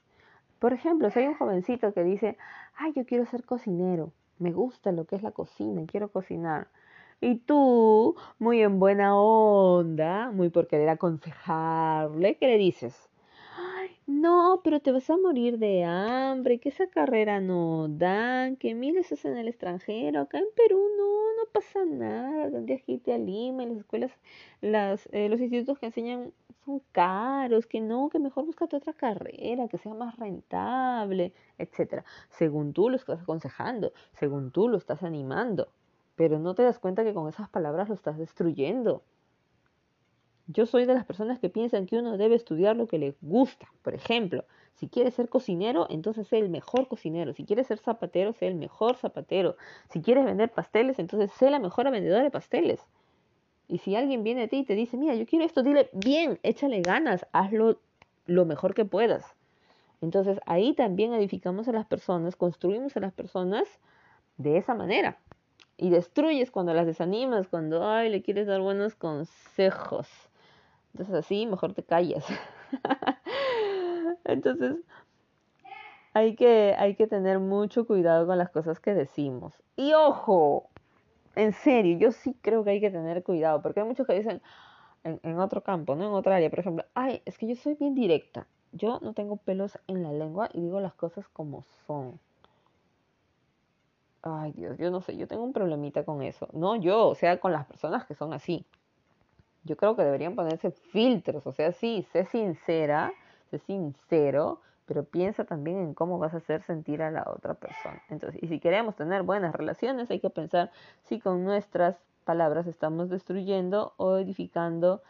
Por 0.58 0.72
ejemplo, 0.72 1.10
si 1.10 1.20
hay 1.20 1.28
un 1.28 1.36
jovencito 1.36 1.94
que 1.94 2.04
dice, 2.04 2.36
ay, 2.76 2.92
yo 2.94 3.06
quiero 3.06 3.24
ser 3.24 3.44
cocinero, 3.44 4.12
me 4.38 4.52
gusta 4.52 4.92
lo 4.92 5.04
que 5.06 5.16
es 5.16 5.22
la 5.22 5.30
cocina, 5.30 5.82
quiero 5.86 6.08
cocinar. 6.08 6.68
Y 7.22 7.36
tú, 7.36 8.16
muy 8.38 8.62
en 8.62 8.78
buena 8.78 9.14
onda, 9.14 10.30
muy 10.30 10.48
por 10.48 10.66
querer 10.68 10.88
aconsejarle, 10.88 12.36
¿qué 12.36 12.46
le 12.46 12.56
dices? 12.56 13.10
No, 14.06 14.60
pero 14.64 14.80
te 14.80 14.90
vas 14.90 15.08
a 15.10 15.16
morir 15.18 15.58
de 15.58 15.84
hambre, 15.84 16.58
que 16.58 16.70
esa 16.70 16.86
carrera 16.88 17.40
no 17.40 17.88
dan, 17.88 18.56
que 18.56 18.74
miles 18.74 19.12
es 19.12 19.24
en 19.24 19.36
el 19.36 19.48
extranjero, 19.48 20.22
acá 20.22 20.38
en 20.38 20.46
Perú 20.56 20.80
no, 20.98 21.34
no 21.36 21.50
pasa 21.52 21.84
nada, 21.84 22.50
tendrías 22.50 22.82
que 22.82 22.92
irte 22.92 23.12
a 23.12 23.18
Lima, 23.18 23.66
las 23.66 23.78
escuelas, 23.78 24.12
las, 24.62 25.08
eh, 25.12 25.28
los 25.28 25.40
institutos 25.40 25.78
que 25.78 25.86
enseñan 25.86 26.32
son 26.64 26.82
caros, 26.92 27.66
que 27.66 27.80
no, 27.80 28.08
que 28.08 28.18
mejor 28.18 28.46
búscate 28.46 28.76
otra 28.76 28.94
carrera, 28.94 29.68
que 29.68 29.78
sea 29.78 29.94
más 29.94 30.16
rentable, 30.16 31.32
etcétera. 31.58 32.04
Según 32.30 32.72
tú 32.72 32.88
lo 32.88 32.96
estás 32.96 33.20
aconsejando, 33.22 33.92
según 34.12 34.50
tú 34.50 34.68
lo 34.68 34.78
estás 34.78 35.02
animando, 35.02 35.68
pero 36.20 36.38
no 36.38 36.54
te 36.54 36.62
das 36.62 36.78
cuenta 36.78 37.02
que 37.02 37.14
con 37.14 37.30
esas 37.30 37.48
palabras 37.48 37.88
lo 37.88 37.94
estás 37.94 38.18
destruyendo. 38.18 39.02
Yo 40.48 40.66
soy 40.66 40.84
de 40.84 40.92
las 40.92 41.06
personas 41.06 41.38
que 41.38 41.48
piensan 41.48 41.86
que 41.86 41.96
uno 41.96 42.18
debe 42.18 42.34
estudiar 42.34 42.76
lo 42.76 42.86
que 42.86 42.98
le 42.98 43.16
gusta. 43.22 43.68
Por 43.80 43.94
ejemplo, 43.94 44.44
si 44.74 44.90
quieres 44.90 45.14
ser 45.14 45.30
cocinero, 45.30 45.86
entonces 45.88 46.28
sé 46.28 46.36
el 46.36 46.50
mejor 46.50 46.88
cocinero. 46.88 47.32
Si 47.32 47.46
quieres 47.46 47.68
ser 47.68 47.78
zapatero, 47.78 48.34
sé 48.34 48.48
el 48.48 48.54
mejor 48.54 48.96
zapatero. 48.96 49.56
Si 49.88 50.02
quieres 50.02 50.26
vender 50.26 50.50
pasteles, 50.52 50.98
entonces 50.98 51.32
sé 51.32 51.48
la 51.48 51.58
mejor 51.58 51.90
vendedora 51.90 52.22
de 52.22 52.30
pasteles. 52.30 52.86
Y 53.66 53.78
si 53.78 53.96
alguien 53.96 54.22
viene 54.22 54.42
a 54.42 54.48
ti 54.48 54.58
y 54.58 54.64
te 54.64 54.74
dice, 54.74 54.98
mira, 54.98 55.14
yo 55.14 55.24
quiero 55.24 55.46
esto, 55.46 55.62
dile, 55.62 55.88
bien, 55.94 56.38
échale 56.42 56.82
ganas, 56.82 57.26
hazlo 57.32 57.80
lo 58.26 58.44
mejor 58.44 58.74
que 58.74 58.84
puedas. 58.84 59.24
Entonces 60.02 60.38
ahí 60.44 60.74
también 60.74 61.14
edificamos 61.14 61.66
a 61.66 61.72
las 61.72 61.86
personas, 61.86 62.36
construimos 62.36 62.94
a 62.98 63.00
las 63.00 63.14
personas 63.14 63.66
de 64.36 64.58
esa 64.58 64.74
manera. 64.74 65.18
Y 65.80 65.88
destruyes 65.88 66.50
cuando 66.50 66.74
las 66.74 66.84
desanimas, 66.84 67.48
cuando, 67.48 67.88
ay, 67.88 68.10
le 68.10 68.22
quieres 68.22 68.46
dar 68.46 68.60
buenos 68.60 68.94
consejos. 68.94 70.08
Entonces 70.92 71.14
así 71.14 71.46
mejor 71.46 71.72
te 71.72 71.82
callas. 71.82 72.24
Entonces 74.24 74.76
hay 76.12 76.36
que, 76.36 76.74
hay 76.78 76.96
que 76.96 77.06
tener 77.06 77.38
mucho 77.38 77.86
cuidado 77.86 78.26
con 78.26 78.36
las 78.36 78.50
cosas 78.50 78.78
que 78.78 78.92
decimos. 78.92 79.54
Y 79.74 79.94
ojo, 79.94 80.68
en 81.34 81.54
serio, 81.54 81.96
yo 81.96 82.12
sí 82.12 82.36
creo 82.42 82.62
que 82.62 82.70
hay 82.70 82.80
que 82.80 82.90
tener 82.90 83.22
cuidado, 83.22 83.62
porque 83.62 83.80
hay 83.80 83.86
muchos 83.86 84.06
que 84.06 84.12
dicen 84.12 84.42
en, 85.02 85.18
en 85.22 85.38
otro 85.38 85.62
campo, 85.62 85.94
¿no? 85.94 86.04
En 86.08 86.12
otra 86.12 86.36
área, 86.36 86.50
por 86.50 86.58
ejemplo, 86.58 86.84
ay, 86.92 87.22
es 87.24 87.38
que 87.38 87.46
yo 87.46 87.56
soy 87.56 87.74
bien 87.74 87.94
directa. 87.94 88.46
Yo 88.72 89.00
no 89.00 89.14
tengo 89.14 89.36
pelos 89.36 89.78
en 89.86 90.02
la 90.02 90.12
lengua 90.12 90.50
y 90.52 90.60
digo 90.60 90.78
las 90.80 90.94
cosas 90.94 91.26
como 91.28 91.64
son. 91.86 92.20
Ay, 94.22 94.52
Dios, 94.52 94.76
yo 94.78 94.90
no 94.90 95.00
sé, 95.00 95.16
yo 95.16 95.26
tengo 95.26 95.44
un 95.44 95.52
problemita 95.52 96.04
con 96.04 96.22
eso. 96.22 96.48
No 96.52 96.76
yo, 96.76 97.08
o 97.08 97.14
sea, 97.14 97.40
con 97.40 97.52
las 97.52 97.66
personas 97.66 98.04
que 98.04 98.14
son 98.14 98.32
así. 98.32 98.66
Yo 99.64 99.76
creo 99.76 99.96
que 99.96 100.02
deberían 100.02 100.34
ponerse 100.34 100.70
filtros, 100.70 101.46
o 101.46 101.52
sea, 101.52 101.72
sí, 101.72 102.06
sé 102.12 102.24
sincera, 102.26 103.12
sé 103.50 103.58
sincero, 103.58 104.60
pero 104.86 105.04
piensa 105.04 105.44
también 105.44 105.78
en 105.78 105.94
cómo 105.94 106.18
vas 106.18 106.34
a 106.34 106.38
hacer 106.38 106.62
sentir 106.62 107.02
a 107.02 107.10
la 107.10 107.24
otra 107.26 107.54
persona. 107.54 108.02
Entonces, 108.08 108.42
y 108.42 108.48
si 108.48 108.58
queremos 108.58 108.96
tener 108.96 109.22
buenas 109.22 109.54
relaciones, 109.54 110.10
hay 110.10 110.20
que 110.20 110.30
pensar 110.30 110.70
si 111.04 111.20
con 111.20 111.44
nuestras 111.44 111.96
palabras 112.24 112.66
estamos 112.66 113.08
destruyendo 113.08 113.94
o 113.96 114.16
edificando 114.16 115.02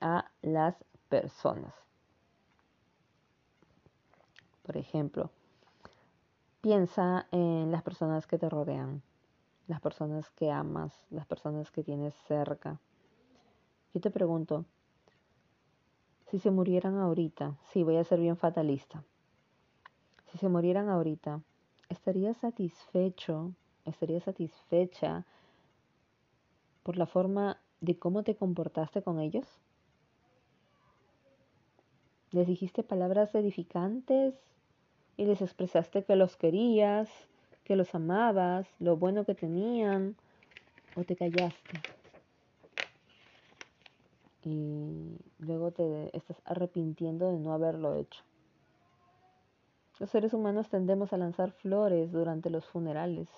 a 0.00 0.30
las 0.42 0.74
personas. 1.08 1.72
Por 4.62 4.76
ejemplo, 4.76 5.30
piensa 6.60 7.26
en 7.30 7.70
las 7.70 7.82
personas 7.82 8.26
que 8.26 8.38
te 8.38 8.48
rodean, 8.48 9.02
las 9.66 9.80
personas 9.80 10.30
que 10.30 10.50
amas, 10.50 11.06
las 11.10 11.26
personas 11.26 11.70
que 11.70 11.84
tienes 11.84 12.14
cerca. 12.26 12.80
Yo 13.94 14.00
te 14.00 14.10
pregunto, 14.10 14.64
si 16.26 16.38
se 16.38 16.50
murieran 16.50 16.98
ahorita, 16.98 17.56
sí, 17.72 17.82
voy 17.82 17.96
a 17.96 18.04
ser 18.04 18.20
bien 18.20 18.36
fatalista. 18.36 19.02
Si 20.26 20.38
se 20.38 20.48
murieran 20.48 20.88
ahorita, 20.88 21.40
¿estarías 21.88 22.36
satisfecho, 22.36 23.52
estarías 23.84 24.24
satisfecha 24.24 25.24
por 26.82 26.96
la 26.96 27.06
forma 27.06 27.60
de 27.80 27.98
cómo 27.98 28.24
te 28.24 28.36
comportaste 28.36 29.02
con 29.02 29.20
ellos? 29.20 29.46
¿Les 32.30 32.46
dijiste 32.46 32.82
palabras 32.82 33.34
edificantes 33.34 34.34
y 35.18 35.26
les 35.26 35.42
expresaste 35.42 36.04
que 36.04 36.16
los 36.16 36.36
querías, 36.36 37.10
que 37.64 37.76
los 37.76 37.94
amabas, 37.94 38.66
lo 38.78 38.96
bueno 38.96 39.26
que 39.26 39.34
tenían, 39.34 40.16
o 40.96 41.04
te 41.04 41.14
callaste? 41.14 41.78
y 44.48 45.18
luego 45.38 45.72
te 45.72 46.16
estás 46.16 46.40
arrepintiendo 46.44 47.30
de 47.30 47.38
no 47.38 47.52
haberlo 47.52 47.94
hecho. 47.96 48.22
Los 49.98 50.10
seres 50.10 50.32
humanos 50.32 50.68
tendemos 50.68 51.12
a 51.12 51.16
lanzar 51.16 51.52
flores 51.52 52.12
durante 52.12 52.50
los 52.50 52.64
funerales, 52.66 53.28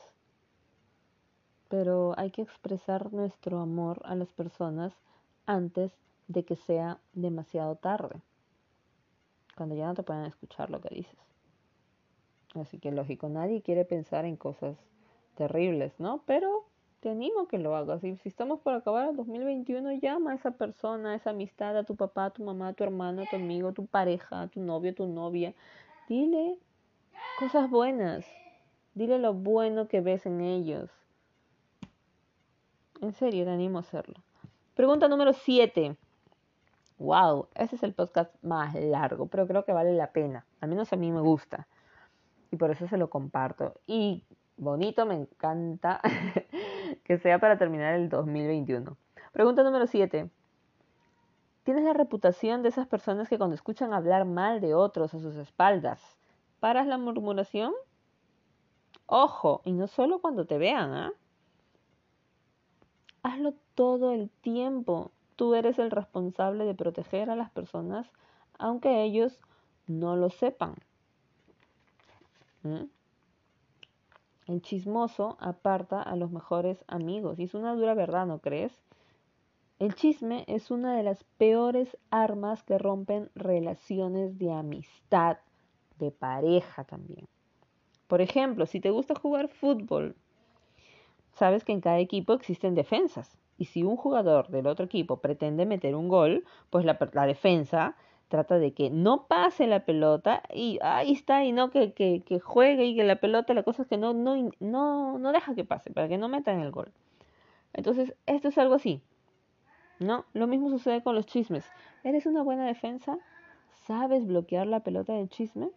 pero 1.68 2.14
hay 2.18 2.30
que 2.30 2.42
expresar 2.42 3.12
nuestro 3.12 3.60
amor 3.60 4.02
a 4.04 4.14
las 4.14 4.32
personas 4.32 4.92
antes 5.46 5.92
de 6.28 6.44
que 6.44 6.56
sea 6.56 7.00
demasiado 7.12 7.76
tarde, 7.76 8.20
cuando 9.56 9.74
ya 9.74 9.86
no 9.86 9.94
te 9.94 10.02
puedan 10.02 10.26
escuchar 10.26 10.70
lo 10.70 10.80
que 10.80 10.94
dices. 10.94 11.29
Así 12.54 12.78
que 12.78 12.90
lógico, 12.90 13.28
nadie 13.28 13.62
quiere 13.62 13.84
pensar 13.84 14.24
en 14.24 14.36
cosas 14.36 14.76
terribles, 15.36 15.98
¿no? 15.98 16.22
Pero 16.26 16.64
te 17.00 17.10
animo 17.10 17.40
a 17.40 17.48
que 17.48 17.58
lo 17.58 17.74
hagas. 17.76 18.00
Si 18.00 18.18
estamos 18.24 18.60
por 18.60 18.74
acabar 18.74 19.08
el 19.08 19.16
2021, 19.16 19.92
llama 19.92 20.32
a 20.32 20.34
esa 20.34 20.50
persona, 20.50 21.12
a 21.12 21.14
esa 21.14 21.30
amistad, 21.30 21.76
a 21.76 21.84
tu 21.84 21.96
papá, 21.96 22.26
a 22.26 22.30
tu 22.30 22.44
mamá, 22.44 22.68
a 22.68 22.72
tu 22.72 22.84
hermano, 22.84 23.22
a 23.22 23.26
tu 23.26 23.36
amigo, 23.36 23.68
a 23.68 23.72
tu 23.72 23.86
pareja, 23.86 24.42
a 24.42 24.48
tu 24.48 24.60
novio, 24.60 24.90
a 24.90 24.94
tu 24.94 25.06
novia. 25.06 25.54
Dile 26.08 26.58
cosas 27.38 27.70
buenas. 27.70 28.26
Dile 28.94 29.18
lo 29.18 29.32
bueno 29.32 29.88
que 29.88 30.00
ves 30.00 30.26
en 30.26 30.40
ellos. 30.40 30.90
En 33.00 33.12
serio, 33.12 33.44
te 33.44 33.50
animo 33.50 33.78
a 33.78 33.80
hacerlo. 33.80 34.16
Pregunta 34.74 35.08
número 35.08 35.32
7. 35.32 35.96
Wow, 36.98 37.48
ese 37.54 37.76
es 37.76 37.82
el 37.82 37.94
podcast 37.94 38.34
más 38.42 38.74
largo, 38.74 39.26
pero 39.26 39.46
creo 39.46 39.64
que 39.64 39.72
vale 39.72 39.94
la 39.94 40.12
pena. 40.12 40.44
Al 40.60 40.68
menos 40.68 40.92
a 40.92 40.96
mí 40.96 41.10
me 41.10 41.22
gusta. 41.22 41.66
Y 42.50 42.56
por 42.56 42.70
eso 42.70 42.86
se 42.88 42.96
lo 42.96 43.10
comparto. 43.10 43.74
Y 43.86 44.24
bonito, 44.56 45.06
me 45.06 45.14
encanta 45.14 46.00
que 47.04 47.18
sea 47.18 47.38
para 47.38 47.58
terminar 47.58 47.94
el 47.94 48.08
2021. 48.08 48.96
Pregunta 49.32 49.62
número 49.62 49.86
7. 49.86 50.30
¿Tienes 51.62 51.84
la 51.84 51.92
reputación 51.92 52.62
de 52.62 52.70
esas 52.70 52.86
personas 52.86 53.28
que 53.28 53.38
cuando 53.38 53.54
escuchan 53.54 53.92
hablar 53.92 54.24
mal 54.24 54.60
de 54.60 54.74
otros 54.74 55.14
a 55.14 55.20
sus 55.20 55.36
espaldas, 55.36 56.18
paras 56.58 56.86
la 56.86 56.98
murmuración? 56.98 57.72
Ojo, 59.06 59.60
y 59.64 59.72
no 59.72 59.86
solo 59.86 60.20
cuando 60.20 60.46
te 60.46 60.58
vean, 60.58 60.92
¿ah? 60.92 61.12
Hazlo 63.22 63.54
todo 63.74 64.12
el 64.12 64.30
tiempo. 64.30 65.12
Tú 65.36 65.54
eres 65.54 65.78
el 65.78 65.90
responsable 65.90 66.64
de 66.64 66.74
proteger 66.74 67.28
a 67.30 67.36
las 67.36 67.50
personas, 67.50 68.10
aunque 68.58 69.02
ellos 69.02 69.38
no 69.86 70.16
lo 70.16 70.30
sepan. 70.30 70.74
¿Mm? 72.62 72.84
El 74.46 74.62
chismoso 74.62 75.36
aparta 75.38 76.02
a 76.02 76.16
los 76.16 76.32
mejores 76.32 76.84
amigos. 76.88 77.38
Y 77.38 77.44
es 77.44 77.54
una 77.54 77.74
dura 77.74 77.94
verdad, 77.94 78.26
¿no 78.26 78.40
crees? 78.40 78.72
El 79.78 79.94
chisme 79.94 80.44
es 80.46 80.70
una 80.70 80.96
de 80.96 81.02
las 81.02 81.24
peores 81.38 81.96
armas 82.10 82.62
que 82.62 82.76
rompen 82.76 83.30
relaciones 83.34 84.38
de 84.38 84.52
amistad, 84.52 85.38
de 85.98 86.10
pareja 86.10 86.84
también. 86.84 87.26
Por 88.06 88.20
ejemplo, 88.20 88.66
si 88.66 88.80
te 88.80 88.90
gusta 88.90 89.14
jugar 89.14 89.48
fútbol, 89.48 90.16
sabes 91.34 91.64
que 91.64 91.72
en 91.72 91.80
cada 91.80 91.98
equipo 91.98 92.32
existen 92.32 92.74
defensas. 92.74 93.38
Y 93.56 93.66
si 93.66 93.84
un 93.84 93.96
jugador 93.96 94.48
del 94.48 94.66
otro 94.66 94.84
equipo 94.84 95.20
pretende 95.20 95.64
meter 95.64 95.94
un 95.94 96.08
gol, 96.08 96.44
pues 96.70 96.84
la, 96.84 96.98
la 97.12 97.26
defensa 97.26 97.94
trata 98.30 98.58
de 98.58 98.72
que 98.72 98.90
no 98.90 99.26
pase 99.26 99.66
la 99.66 99.84
pelota 99.84 100.42
y 100.54 100.78
ahí 100.82 101.12
está, 101.12 101.44
y 101.44 101.52
no 101.52 101.70
que, 101.70 101.92
que, 101.92 102.40
juegue 102.40 102.86
y 102.86 102.96
que 102.96 103.04
la 103.04 103.16
pelota, 103.16 103.52
la 103.54 103.64
cosa 103.64 103.82
es 103.82 103.88
que 103.88 103.98
no, 103.98 104.14
no, 104.14 104.50
no, 104.60 105.18
no 105.18 105.32
deja 105.32 105.54
que 105.56 105.64
pase, 105.64 105.90
para 105.90 106.08
que 106.08 106.16
no 106.16 106.28
metan 106.28 106.60
el 106.60 106.70
gol. 106.70 106.92
Entonces, 107.72 108.14
esto 108.26 108.48
es 108.48 108.56
algo 108.56 108.74
así. 108.74 109.02
¿No? 109.98 110.24
Lo 110.32 110.46
mismo 110.46 110.70
sucede 110.70 111.02
con 111.02 111.16
los 111.16 111.26
chismes. 111.26 111.66
¿Eres 112.04 112.24
una 112.24 112.42
buena 112.42 112.64
defensa? 112.66 113.18
¿Sabes 113.86 114.26
bloquear 114.26 114.66
la 114.66 114.80
pelota 114.80 115.12
del 115.12 115.28
chisme? 115.28 115.68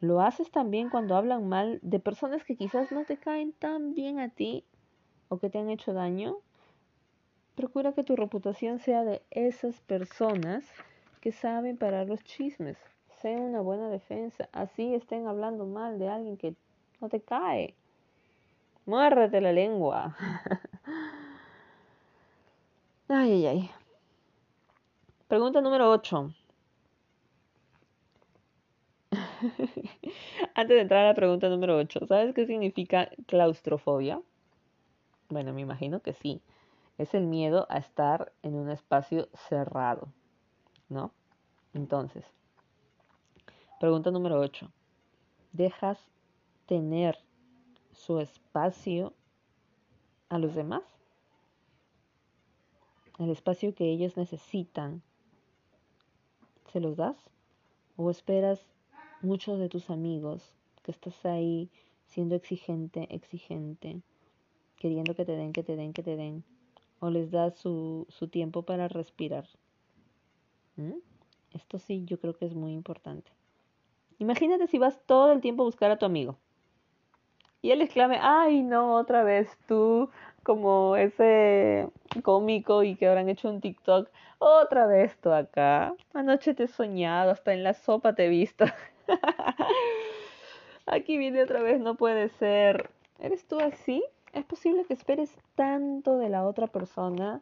Lo 0.00 0.22
haces 0.22 0.50
también 0.50 0.88
cuando 0.88 1.14
hablan 1.14 1.46
mal 1.46 1.78
de 1.82 2.00
personas 2.00 2.42
que 2.42 2.56
quizás 2.56 2.90
no 2.90 3.04
te 3.04 3.18
caen 3.18 3.52
tan 3.52 3.94
bien 3.94 4.18
a 4.18 4.30
ti 4.30 4.64
o 5.28 5.38
que 5.38 5.50
te 5.50 5.58
han 5.58 5.68
hecho 5.68 5.92
daño. 5.92 6.38
Procura 7.54 7.92
que 7.92 8.02
tu 8.02 8.16
reputación 8.16 8.78
sea 8.78 9.04
de 9.04 9.20
esas 9.30 9.80
personas 9.82 10.64
que 11.18 11.32
saben 11.32 11.76
parar 11.76 12.06
los 12.06 12.22
chismes. 12.24 12.76
Sea 13.20 13.38
una 13.38 13.60
buena 13.60 13.88
defensa. 13.88 14.48
Así 14.52 14.94
estén 14.94 15.26
hablando 15.26 15.66
mal 15.66 15.98
de 15.98 16.08
alguien 16.08 16.36
que 16.36 16.54
no 17.00 17.08
te 17.08 17.20
cae. 17.20 17.74
Muérdete 18.86 19.40
la 19.40 19.52
lengua. 19.52 20.16
ay, 23.08 23.32
ay, 23.32 23.46
ay. 23.46 23.70
Pregunta 25.28 25.60
número 25.60 25.90
8. 25.90 26.32
Antes 30.54 30.76
de 30.76 30.80
entrar 30.80 31.04
a 31.04 31.08
la 31.08 31.14
pregunta 31.14 31.48
número 31.48 31.76
8, 31.76 32.06
¿sabes 32.06 32.34
qué 32.34 32.46
significa 32.46 33.10
claustrofobia? 33.26 34.20
Bueno, 35.28 35.52
me 35.52 35.60
imagino 35.60 36.00
que 36.00 36.14
sí. 36.14 36.40
Es 36.96 37.14
el 37.14 37.26
miedo 37.26 37.66
a 37.68 37.78
estar 37.78 38.32
en 38.42 38.54
un 38.54 38.70
espacio 38.70 39.28
cerrado, 39.34 40.08
¿no? 40.88 41.12
Entonces, 41.74 42.24
pregunta 43.80 44.10
número 44.10 44.40
8. 44.40 44.70
¿Dejas 45.52 45.98
tener 46.66 47.18
su 47.92 48.20
espacio 48.20 49.12
a 50.28 50.38
los 50.38 50.54
demás? 50.54 50.82
El 53.18 53.30
espacio 53.30 53.74
que 53.74 53.90
ellos 53.90 54.16
necesitan, 54.16 55.02
¿se 56.72 56.80
los 56.80 56.96
das? 56.96 57.16
¿O 57.96 58.10
esperas 58.10 58.60
muchos 59.22 59.58
de 59.58 59.68
tus 59.68 59.90
amigos 59.90 60.54
que 60.82 60.92
estás 60.92 61.24
ahí 61.26 61.68
siendo 62.06 62.34
exigente, 62.34 63.06
exigente, 63.14 64.00
queriendo 64.76 65.14
que 65.14 65.24
te 65.24 65.32
den, 65.32 65.52
que 65.52 65.62
te 65.62 65.76
den, 65.76 65.92
que 65.92 66.02
te 66.02 66.16
den, 66.16 66.44
o 67.00 67.10
les 67.10 67.30
das 67.30 67.56
su, 67.58 68.06
su 68.08 68.28
tiempo 68.28 68.62
para 68.62 68.88
respirar. 68.88 69.46
Esto 71.52 71.78
sí, 71.78 72.04
yo 72.04 72.18
creo 72.18 72.36
que 72.36 72.46
es 72.46 72.54
muy 72.54 72.72
importante. 72.72 73.30
Imagínate 74.18 74.66
si 74.66 74.78
vas 74.78 74.98
todo 75.06 75.32
el 75.32 75.40
tiempo 75.40 75.62
a 75.62 75.66
buscar 75.66 75.90
a 75.90 75.98
tu 75.98 76.06
amigo. 76.06 76.36
Y 77.60 77.72
él 77.72 77.82
exclame, 77.82 78.18
ay 78.20 78.62
no, 78.62 78.94
otra 78.94 79.24
vez 79.24 79.48
tú, 79.66 80.10
como 80.44 80.96
ese 80.96 81.88
cómico 82.22 82.84
y 82.84 82.94
que 82.94 83.08
habrán 83.08 83.28
hecho 83.28 83.48
un 83.48 83.60
TikTok, 83.60 84.08
otra 84.38 84.86
vez 84.86 85.18
tú 85.20 85.32
acá. 85.32 85.94
Anoche 86.14 86.54
te 86.54 86.64
he 86.64 86.68
soñado, 86.68 87.32
hasta 87.32 87.52
en 87.52 87.64
la 87.64 87.74
sopa 87.74 88.14
te 88.14 88.26
he 88.26 88.28
visto. 88.28 88.64
Aquí 90.86 91.18
viene 91.18 91.42
otra 91.42 91.60
vez, 91.60 91.80
no 91.80 91.96
puede 91.96 92.28
ser. 92.28 92.90
¿Eres 93.18 93.44
tú 93.46 93.58
así? 93.60 94.04
Es 94.32 94.44
posible 94.44 94.84
que 94.84 94.94
esperes 94.94 95.36
tanto 95.56 96.18
de 96.18 96.28
la 96.28 96.46
otra 96.46 96.68
persona 96.68 97.40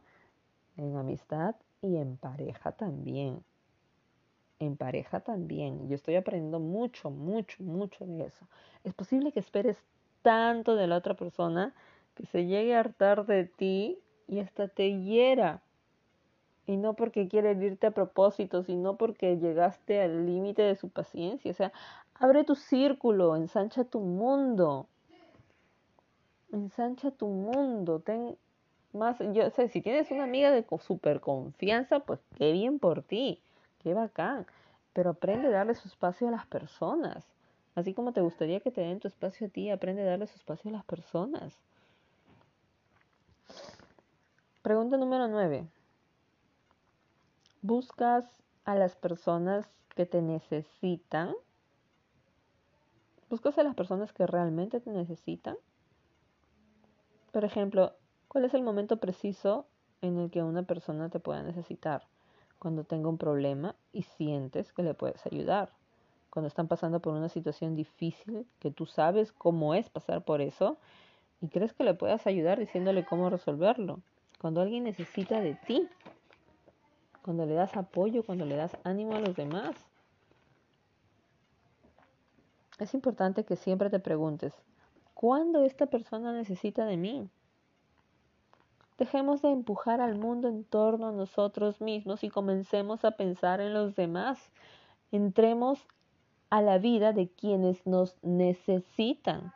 en 0.79 0.97
amistad 0.97 1.55
y 1.87 1.97
en 1.97 2.17
pareja 2.17 2.73
también. 2.73 3.43
En 4.59 4.77
pareja 4.77 5.21
también. 5.21 5.89
Yo 5.89 5.95
estoy 5.95 6.17
aprendiendo 6.17 6.61
mucho, 6.61 7.11
mucho, 7.11 7.63
mucho 7.63 8.07
de 8.07 8.27
eso. 8.27 8.47
Es 8.85 8.95
posible 8.95 9.33
que 9.33 9.41
esperes 9.41 9.79
tanto 10.23 10.77
de 10.77 10.87
la 10.87 10.97
otra 10.97 11.15
persona 11.15 11.75
que 12.15 12.27
se 12.27 12.47
llegue 12.47 12.75
a 12.75 12.81
hartar 12.81 13.27
de 13.27 13.45
ti 13.45 13.99
y 14.27 14.41
hasta 14.41 14.69
te 14.69 14.99
hiera 15.01 15.63
y 16.67 16.77
no 16.77 16.95
porque 16.95 17.29
quiere 17.29 17.53
irte 17.53 17.87
a 17.87 17.93
propósito, 17.93 18.63
sino 18.65 18.97
porque 18.97 19.39
llegaste 19.39 20.03
al 20.03 20.27
límite 20.27 20.63
de 20.63 20.75
su 20.75 20.89
paciencia. 20.89 21.51
O 21.51 21.55
sea, 21.55 21.73
abre 22.15 22.45
tu 22.45 22.57
círculo, 22.57 23.37
ensancha 23.37 23.85
tu 23.85 24.01
mundo. 24.01 24.89
Ensancha 26.51 27.13
tu 27.13 27.29
mundo. 27.29 28.01
Ten 28.01 28.37
más, 28.97 29.19
yo 29.33 29.49
sé, 29.51 29.69
si 29.69 29.81
tienes 29.81 30.11
una 30.11 30.25
amiga 30.25 30.51
de 30.51 30.65
super 30.81 31.21
confianza, 31.21 32.01
pues 32.01 32.21
qué 32.37 32.53
bien 32.53 32.79
por 32.79 33.03
ti, 33.03 33.41
qué 33.83 33.95
bacán. 33.95 34.47
Pero 34.93 35.11
aprende 35.11 35.49
a 35.49 35.51
darle 35.51 35.75
su 35.75 35.89
espacio 35.89 36.29
a 36.29 36.31
las 36.31 36.47
personas. 36.47 37.25
Así 37.75 37.93
como 37.93 38.13
te 38.13 38.23
gustaría 38.23 38.61
que 38.61 38.71
te 38.71 38.81
den 38.81 39.01
tu 39.01 39.09
espacio 39.09 39.47
a 39.47 39.51
ti, 39.51 39.71
aprende 39.71 40.03
a 40.03 40.07
darle 40.07 40.27
su 40.27 40.37
espacio 40.37 40.71
a 40.71 40.73
las 40.73 40.85
personas. 40.85 41.55
Pregunta 44.63 44.97
número 44.97 45.29
9 45.29 45.67
buscas 47.67 48.25
a 48.65 48.77
las 48.77 48.95
personas 48.95 49.69
que 49.97 50.07
te 50.07 50.23
necesitan. 50.23 51.35
Buscas 53.29 53.59
a 53.59 53.65
las 53.65 53.75
personas 53.75 54.13
que 54.13 54.27
realmente 54.27 54.81
te 54.81 54.91
necesitan. 54.91 55.57
Por 57.33 57.45
ejemplo, 57.45 57.93
¿cuál 58.37 58.45
es 58.45 58.53
el 58.53 58.63
momento 58.63 58.99
preciso 58.99 59.65
en 60.03 60.19
el 60.19 60.31
que 60.31 60.43
una 60.43 60.63
persona 60.63 61.09
te 61.09 61.21
pueda 61.21 61.43
necesitar? 61.43 62.03
Cuando 62.59 62.85
tenga 62.85 63.09
un 63.09 63.17
problema 63.17 63.75
y 63.95 64.03
sientes 64.03 64.75
que 64.75 64.83
le 64.83 64.93
puedes 64.93 65.25
ayudar. 65.25 65.71
Cuando 66.29 66.47
están 66.47 66.69
pasando 66.69 67.01
por 67.01 67.15
una 67.15 67.31
situación 67.31 67.75
difícil, 67.75 68.47
que 68.59 68.71
tú 68.71 68.85
sabes 68.85 69.33
cómo 69.33 69.73
es 69.73 69.89
pasar 69.89 70.23
por 70.23 70.43
eso 70.43 70.77
y 71.41 71.49
crees 71.49 71.73
que 71.73 71.83
le 71.83 71.95
puedas 71.95 72.27
ayudar 72.27 72.59
diciéndole 72.59 73.07
cómo 73.07 73.31
resolverlo. 73.31 74.01
Cuando 74.39 74.61
alguien 74.61 74.85
necesita 74.85 75.41
de 75.41 75.55
ti 75.55 75.89
cuando 77.23 77.47
le 77.47 77.55
das 77.55 77.75
apoyo, 77.75 78.23
cuando 78.23 78.45
le 78.45 78.57
das 78.57 78.77
ánimo 78.85 79.15
a 79.15 79.21
los 79.21 79.35
demás. 79.35 79.75
Es 82.79 82.93
importante 82.93 83.47
que 83.47 83.57
siempre 83.57 83.89
te 83.89 83.99
preguntes, 83.99 84.53
¿cuándo 85.15 85.65
esta 85.65 85.87
persona 85.87 86.35
necesita 86.35 86.85
de 86.85 86.99
mí? 86.99 87.31
Dejemos 88.99 89.43
de 89.43 89.51
empujar 89.51 90.01
al 90.01 90.17
mundo 90.17 90.49
en 90.49 90.65
torno 90.65 91.09
a 91.09 91.13
nosotros 91.13 91.81
mismos 91.81 92.25
y 92.25 92.31
comencemos 92.31 93.05
a 93.05 93.13
pensar 93.13 93.61
en 93.61 93.75
los 93.75 93.95
demás. 93.95 94.51
Entremos 95.13 95.87
a 96.51 96.63
la 96.63 96.79
vida 96.79 97.13
de 97.13 97.29
quienes 97.29 97.87
nos 97.87 98.17
necesitan. 98.23 99.53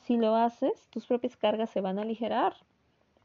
Si 0.00 0.16
lo 0.16 0.34
haces, 0.34 0.88
tus 0.90 1.06
propias 1.06 1.36
cargas 1.36 1.70
se 1.70 1.80
van 1.80 1.98
a 1.98 2.02
aligerar 2.02 2.54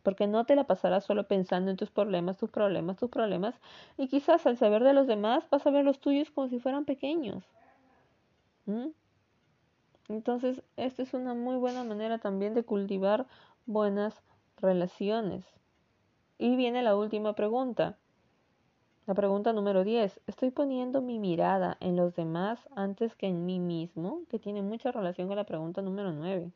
porque 0.03 0.27
no 0.27 0.45
te 0.45 0.55
la 0.55 0.65
pasarás 0.65 1.05
solo 1.05 1.27
pensando 1.27 1.71
en 1.71 1.77
tus 1.77 1.89
problemas, 1.89 2.37
tus 2.37 2.51
problemas, 2.51 2.97
tus 2.97 3.09
problemas, 3.09 3.55
y 3.97 4.09
quizás 4.09 4.45
al 4.45 4.57
saber 4.57 4.83
de 4.83 4.93
los 4.93 5.07
demás 5.07 5.49
vas 5.49 5.65
a 5.65 5.71
ver 5.71 5.85
los 5.85 5.99
tuyos 5.99 6.29
como 6.29 6.49
si 6.49 6.59
fueran 6.59 6.85
pequeños. 6.85 7.43
Entonces, 10.09 10.61
esta 10.75 11.01
es 11.01 11.13
una 11.13 11.33
muy 11.33 11.55
buena 11.55 11.83
manera 11.85 12.17
también 12.17 12.53
de 12.53 12.63
cultivar 12.63 13.25
buenas 13.65 14.21
relaciones. 14.63 15.45
Y 16.39 16.55
viene 16.55 16.81
la 16.81 16.95
última 16.95 17.33
pregunta. 17.33 17.97
La 19.05 19.13
pregunta 19.13 19.51
número 19.51 19.83
10. 19.83 20.21
¿Estoy 20.27 20.49
poniendo 20.49 21.01
mi 21.01 21.19
mirada 21.19 21.77
en 21.81 21.97
los 21.97 22.15
demás 22.15 22.67
antes 22.75 23.15
que 23.15 23.27
en 23.27 23.45
mí 23.45 23.59
mismo? 23.59 24.21
Que 24.29 24.39
tiene 24.39 24.61
mucha 24.61 24.91
relación 24.91 25.27
con 25.27 25.35
la 25.35 25.43
pregunta 25.43 25.81
número 25.81 26.13
9. 26.13 26.51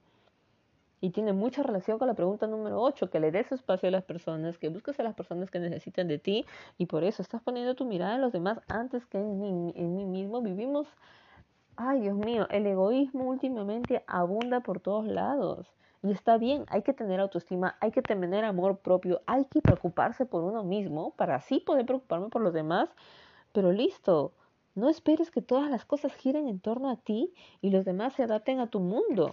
Y 1.01 1.11
tiene 1.11 1.33
mucha 1.33 1.61
relación 1.61 1.99
con 1.99 2.07
la 2.07 2.15
pregunta 2.15 2.47
número 2.47 2.81
8, 2.81 3.09
que 3.09 3.19
le 3.19 3.31
des 3.31 3.51
espacio 3.51 3.89
a 3.89 3.91
las 3.91 4.03
personas, 4.03 4.57
que 4.57 4.69
busques 4.69 4.99
a 4.99 5.03
las 5.03 5.13
personas 5.13 5.51
que 5.51 5.59
necesitan 5.59 6.07
de 6.07 6.17
ti 6.17 6.45
y 6.77 6.87
por 6.87 7.03
eso 7.03 7.21
estás 7.21 7.41
poniendo 7.41 7.75
tu 7.75 7.85
mirada 7.85 8.15
en 8.15 8.21
los 8.21 8.31
demás 8.31 8.61
antes 8.67 9.05
que 9.05 9.19
en 9.19 9.39
mí, 9.39 9.73
en 9.75 9.95
mí 9.95 10.05
mismo. 10.05 10.41
Vivimos, 10.41 10.87
ay 11.75 11.99
Dios 11.99 12.15
mío, 12.15 12.47
el 12.49 12.65
egoísmo 12.65 13.25
últimamente 13.25 14.03
abunda 14.07 14.61
por 14.61 14.79
todos 14.79 15.05
lados. 15.05 15.67
Y 16.03 16.11
está 16.11 16.37
bien, 16.37 16.65
hay 16.69 16.83
que 16.83 16.93
tener 16.93 17.19
autoestima, 17.19 17.75
hay 17.81 17.91
que 17.91 18.01
tener 18.01 18.45
amor 18.45 18.77
propio, 18.79 19.21
hay 19.25 19.45
que 19.45 19.61
preocuparse 19.61 20.25
por 20.25 20.43
uno 20.43 20.63
mismo 20.63 21.11
para 21.11 21.35
así 21.35 21.59
poder 21.59 21.85
preocuparme 21.85 22.29
por 22.29 22.41
los 22.41 22.53
demás. 22.53 22.89
Pero 23.51 23.71
listo, 23.71 24.33
no 24.75 24.89
esperes 24.89 25.31
que 25.31 25.41
todas 25.41 25.71
las 25.71 25.85
cosas 25.85 26.13
giren 26.13 26.47
en 26.47 26.59
torno 26.59 26.91
a 26.91 26.97
ti 26.97 27.33
y 27.61 27.71
los 27.71 27.83
demás 27.83 28.13
se 28.13 28.23
adapten 28.23 28.59
a 28.59 28.67
tu 28.67 28.79
mundo. 28.79 29.31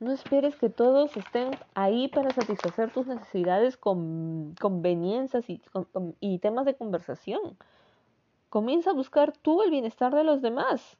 No 0.00 0.12
esperes 0.12 0.54
que 0.54 0.70
todos 0.70 1.16
estén 1.16 1.50
ahí 1.74 2.06
para 2.06 2.30
satisfacer 2.30 2.92
tus 2.92 3.08
necesidades 3.08 3.76
con 3.76 4.54
conveniencias 4.60 5.46
y, 5.48 6.38
temas 6.38 6.66
de 6.66 6.76
conversación. 6.76 7.58
Comienza 8.48 8.90
a 8.90 8.94
buscar 8.94 9.32
tú 9.36 9.62
el 9.62 9.72
bienestar 9.72 10.14
de 10.14 10.22
los 10.22 10.40
demás. 10.40 10.96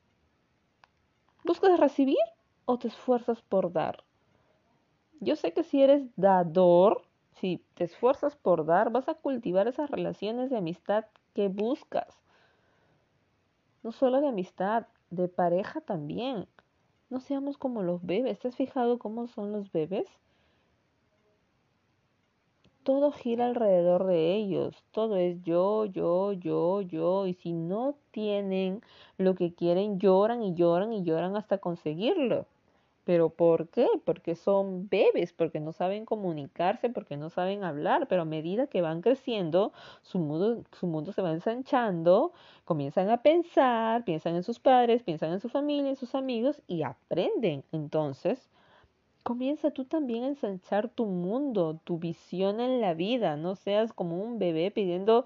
¿Buscas 1.44 1.78
recibir 1.78 2.18
o 2.64 2.78
te 2.78 2.88
esfuerzas 2.88 3.40
por 3.42 3.72
dar? 3.72 4.02
Yo 5.20 5.36
sé 5.36 5.52
que 5.52 5.62
si 5.62 5.82
eres 5.82 6.02
dador, 6.16 7.02
si 7.40 7.62
te 7.74 7.84
esfuerzas 7.84 8.36
por 8.36 8.66
dar, 8.66 8.90
vas 8.90 9.08
a 9.08 9.14
cultivar 9.14 9.68
esas 9.68 9.90
relaciones 9.90 10.50
de 10.50 10.58
amistad 10.58 11.04
que 11.34 11.48
buscas. 11.48 12.22
No 13.82 13.92
solo 13.92 14.20
de 14.20 14.28
amistad, 14.28 14.86
de 15.10 15.28
pareja 15.28 15.80
también. 15.80 16.46
No 17.10 17.20
seamos 17.20 17.56
como 17.56 17.82
los 17.82 18.04
bebés. 18.04 18.38
¿Te 18.38 18.48
has 18.48 18.56
fijado 18.56 18.98
cómo 18.98 19.26
son 19.28 19.52
los 19.52 19.72
bebés? 19.72 20.08
todo 22.88 23.12
gira 23.12 23.44
alrededor 23.44 24.06
de 24.06 24.34
ellos, 24.34 24.82
todo 24.92 25.16
es 25.16 25.42
yo, 25.42 25.84
yo, 25.84 26.32
yo, 26.32 26.80
yo, 26.80 27.26
y 27.26 27.34
si 27.34 27.52
no 27.52 27.96
tienen 28.12 28.80
lo 29.18 29.34
que 29.34 29.52
quieren, 29.52 29.98
lloran 29.98 30.42
y 30.42 30.54
lloran 30.54 30.94
y 30.94 31.04
lloran 31.04 31.36
hasta 31.36 31.58
conseguirlo. 31.58 32.46
¿Pero 33.08 33.30
por 33.30 33.70
qué? 33.70 33.88
Porque 34.04 34.34
son 34.34 34.86
bebés, 34.90 35.32
porque 35.32 35.60
no 35.60 35.72
saben 35.72 36.04
comunicarse, 36.04 36.90
porque 36.90 37.16
no 37.16 37.30
saben 37.30 37.64
hablar, 37.64 38.06
pero 38.06 38.20
a 38.22 38.24
medida 38.26 38.66
que 38.66 38.82
van 38.82 39.00
creciendo, 39.00 39.72
su 40.02 40.18
mundo, 40.18 40.62
su 40.78 40.86
mundo 40.86 41.12
se 41.12 41.22
va 41.22 41.32
ensanchando, 41.32 42.32
comienzan 42.66 43.08
a 43.08 43.22
pensar, 43.22 44.04
piensan 44.04 44.36
en 44.36 44.42
sus 44.42 44.60
padres, 44.60 45.02
piensan 45.04 45.32
en 45.32 45.40
su 45.40 45.48
familia, 45.48 45.88
en 45.88 45.96
sus 45.96 46.14
amigos 46.14 46.60
y 46.66 46.82
aprenden. 46.82 47.64
Entonces, 47.72 48.50
comienza 49.22 49.70
tú 49.70 49.86
también 49.86 50.24
a 50.24 50.28
ensanchar 50.28 50.90
tu 50.90 51.06
mundo, 51.06 51.80
tu 51.84 51.98
visión 51.98 52.60
en 52.60 52.82
la 52.82 52.92
vida, 52.92 53.36
no 53.36 53.54
seas 53.54 53.94
como 53.94 54.22
un 54.22 54.38
bebé 54.38 54.70
pidiendo 54.70 55.24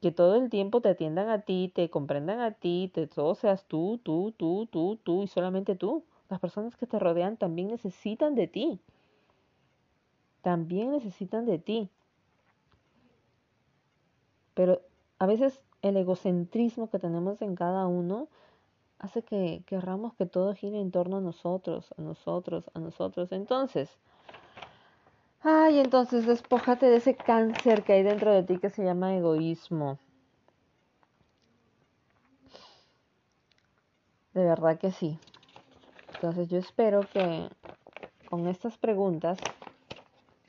que 0.00 0.12
todo 0.12 0.36
el 0.36 0.50
tiempo 0.50 0.80
te 0.80 0.90
atiendan 0.90 1.28
a 1.30 1.40
ti, 1.40 1.72
te 1.74 1.90
comprendan 1.90 2.40
a 2.40 2.52
ti, 2.52 2.92
te 2.94 3.08
todo 3.08 3.34
seas 3.34 3.66
tú, 3.66 4.00
tú, 4.04 4.32
tú, 4.36 4.66
tú, 4.70 5.00
tú 5.02 5.24
y 5.24 5.26
solamente 5.26 5.74
tú. 5.74 6.04
Las 6.34 6.40
personas 6.40 6.74
que 6.74 6.88
te 6.88 6.98
rodean 6.98 7.36
también 7.36 7.68
necesitan 7.68 8.34
de 8.34 8.48
ti. 8.48 8.80
También 10.42 10.90
necesitan 10.90 11.46
de 11.46 11.60
ti. 11.60 11.88
Pero 14.54 14.80
a 15.20 15.26
veces 15.26 15.60
el 15.80 15.96
egocentrismo 15.96 16.90
que 16.90 16.98
tenemos 16.98 17.40
en 17.40 17.54
cada 17.54 17.86
uno 17.86 18.26
hace 18.98 19.22
que 19.22 19.62
querramos 19.64 20.14
que 20.14 20.26
todo 20.26 20.56
gire 20.56 20.80
en 20.80 20.90
torno 20.90 21.18
a 21.18 21.20
nosotros, 21.20 21.94
a 21.96 22.02
nosotros, 22.02 22.68
a 22.74 22.80
nosotros. 22.80 23.30
Entonces, 23.30 23.96
ay, 25.40 25.78
entonces 25.78 26.26
despójate 26.26 26.86
de 26.86 26.96
ese 26.96 27.14
cáncer 27.14 27.84
que 27.84 27.92
hay 27.92 28.02
dentro 28.02 28.32
de 28.32 28.42
ti 28.42 28.58
que 28.58 28.70
se 28.70 28.82
llama 28.82 29.14
egoísmo. 29.14 30.00
De 34.32 34.44
verdad 34.44 34.80
que 34.80 34.90
sí. 34.90 35.16
Entonces 36.24 36.48
yo 36.48 36.56
espero 36.56 37.02
que 37.12 37.50
con 38.30 38.48
estas 38.48 38.78
preguntas, 38.78 39.36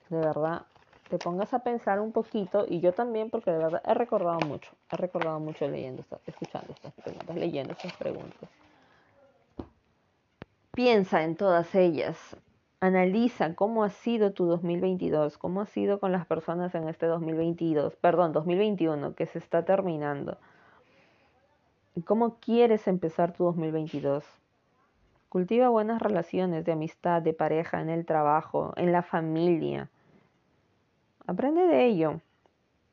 de 0.08 0.20
verdad, 0.20 0.62
te 1.10 1.18
pongas 1.18 1.54
a 1.54 1.60
pensar 1.60 2.00
un 2.00 2.14
poquito 2.14 2.66
y 2.66 2.80
yo 2.80 2.94
también 2.94 3.30
porque 3.30 3.52
de 3.52 3.58
verdad 3.58 3.82
he 3.86 3.94
recordado 3.94 4.40
mucho, 4.48 4.72
he 4.90 4.96
recordado 4.96 5.38
mucho 5.42 5.68
leyendo, 5.68 6.06
escuchando 6.26 6.72
estas 6.72 6.94
preguntas, 6.94 7.36
leyendo 7.36 7.74
estas 7.74 7.92
preguntas. 7.98 8.50
Piensa 10.72 11.24
en 11.24 11.36
todas 11.36 11.76
ellas, 11.76 12.38
analiza 12.80 13.54
cómo 13.54 13.84
ha 13.84 13.90
sido 13.90 14.32
tu 14.32 14.46
2022, 14.46 15.38
cómo 15.38 15.60
ha 15.60 15.66
sido 15.66 16.00
con 16.00 16.14
las 16.14 16.26
personas 16.26 16.74
en 16.74 16.88
este 16.88 17.06
2022, 17.06 17.98
perdón, 17.98 18.32
2021 18.32 19.14
que 19.14 19.26
se 19.26 19.40
está 19.40 19.66
terminando. 19.66 20.38
¿Cómo 22.06 22.38
quieres 22.40 22.88
empezar 22.88 23.34
tu 23.34 23.44
2022? 23.44 24.24
Cultiva 25.36 25.68
buenas 25.68 26.02
relaciones 26.02 26.64
de 26.64 26.72
amistad, 26.72 27.22
de 27.22 27.34
pareja, 27.34 27.82
en 27.82 27.90
el 27.90 28.06
trabajo, 28.06 28.72
en 28.78 28.94
la 28.94 29.04
familia. 29.04 29.90
Aprende 31.28 31.64
de 31.64 31.88
ello. 31.88 32.22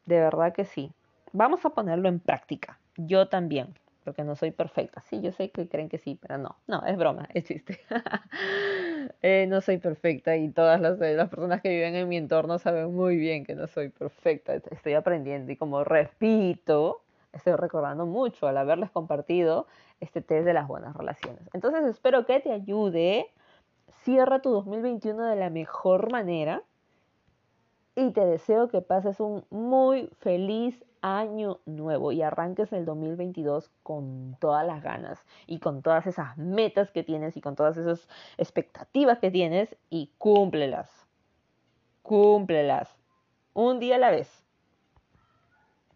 De 0.06 0.18
verdad 0.18 0.52
que 0.52 0.64
sí. 0.64 0.90
Vamos 1.32 1.64
a 1.64 1.70
ponerlo 1.70 2.08
en 2.08 2.18
práctica. 2.18 2.80
Yo 2.96 3.28
también, 3.28 3.68
porque 4.02 4.24
no 4.24 4.34
soy 4.34 4.50
perfecta. 4.50 5.02
Sí, 5.02 5.20
yo 5.20 5.30
sé 5.30 5.50
que 5.52 5.68
creen 5.68 5.88
que 5.88 5.98
sí, 5.98 6.18
pero 6.20 6.36
no. 6.36 6.56
No, 6.66 6.84
es 6.84 6.98
broma, 6.98 7.28
es 7.32 7.44
chiste. 7.44 7.78
Eh, 9.20 9.46
no 9.48 9.60
soy 9.60 9.78
perfecta 9.78 10.36
y 10.36 10.48
todas 10.48 10.80
las, 10.80 11.00
eh, 11.00 11.14
las 11.14 11.28
personas 11.28 11.60
que 11.60 11.68
viven 11.68 11.94
en 11.94 12.08
mi 12.08 12.16
entorno 12.16 12.58
saben 12.58 12.92
muy 12.92 13.16
bien 13.16 13.44
que 13.44 13.54
no 13.54 13.68
soy 13.68 13.88
perfecta. 13.88 14.54
Estoy 14.54 14.94
aprendiendo 14.94 15.52
y 15.52 15.56
como 15.56 15.84
repito, 15.84 17.01
estoy 17.32 17.54
recordando 17.54 18.06
mucho 18.06 18.46
al 18.46 18.56
haberles 18.56 18.90
compartido 18.90 19.66
este 20.00 20.20
test 20.20 20.44
de 20.44 20.52
las 20.52 20.68
buenas 20.68 20.94
relaciones. 20.96 21.48
Entonces 21.52 21.84
espero 21.84 22.26
que 22.26 22.40
te 22.40 22.52
ayude. 22.52 23.30
Cierra 24.04 24.40
tu 24.40 24.50
2021 24.50 25.24
de 25.26 25.36
la 25.36 25.50
mejor 25.50 26.10
manera 26.10 26.62
y 27.94 28.10
te 28.12 28.24
deseo 28.24 28.68
que 28.68 28.80
pases 28.80 29.20
un 29.20 29.44
muy 29.50 30.08
feliz 30.20 30.82
año 31.02 31.60
nuevo 31.66 32.12
y 32.12 32.22
arranques 32.22 32.72
el 32.72 32.84
2022 32.84 33.70
con 33.82 34.36
todas 34.40 34.64
las 34.64 34.82
ganas 34.82 35.26
y 35.46 35.58
con 35.58 35.82
todas 35.82 36.06
esas 36.06 36.38
metas 36.38 36.90
que 36.90 37.02
tienes 37.02 37.36
y 37.36 37.40
con 37.40 37.56
todas 37.56 37.76
esas 37.76 38.08
expectativas 38.38 39.18
que 39.18 39.30
tienes 39.30 39.76
y 39.90 40.12
cúmplelas. 40.16 41.06
Cúmplelas. 42.02 42.96
Un 43.52 43.78
día 43.78 43.96
a 43.96 43.98
la 43.98 44.10
vez. 44.10 44.44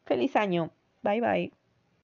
Feliz 0.05 0.37
año. 0.37 0.71
Bye 1.07 1.21
bye. 1.21 1.51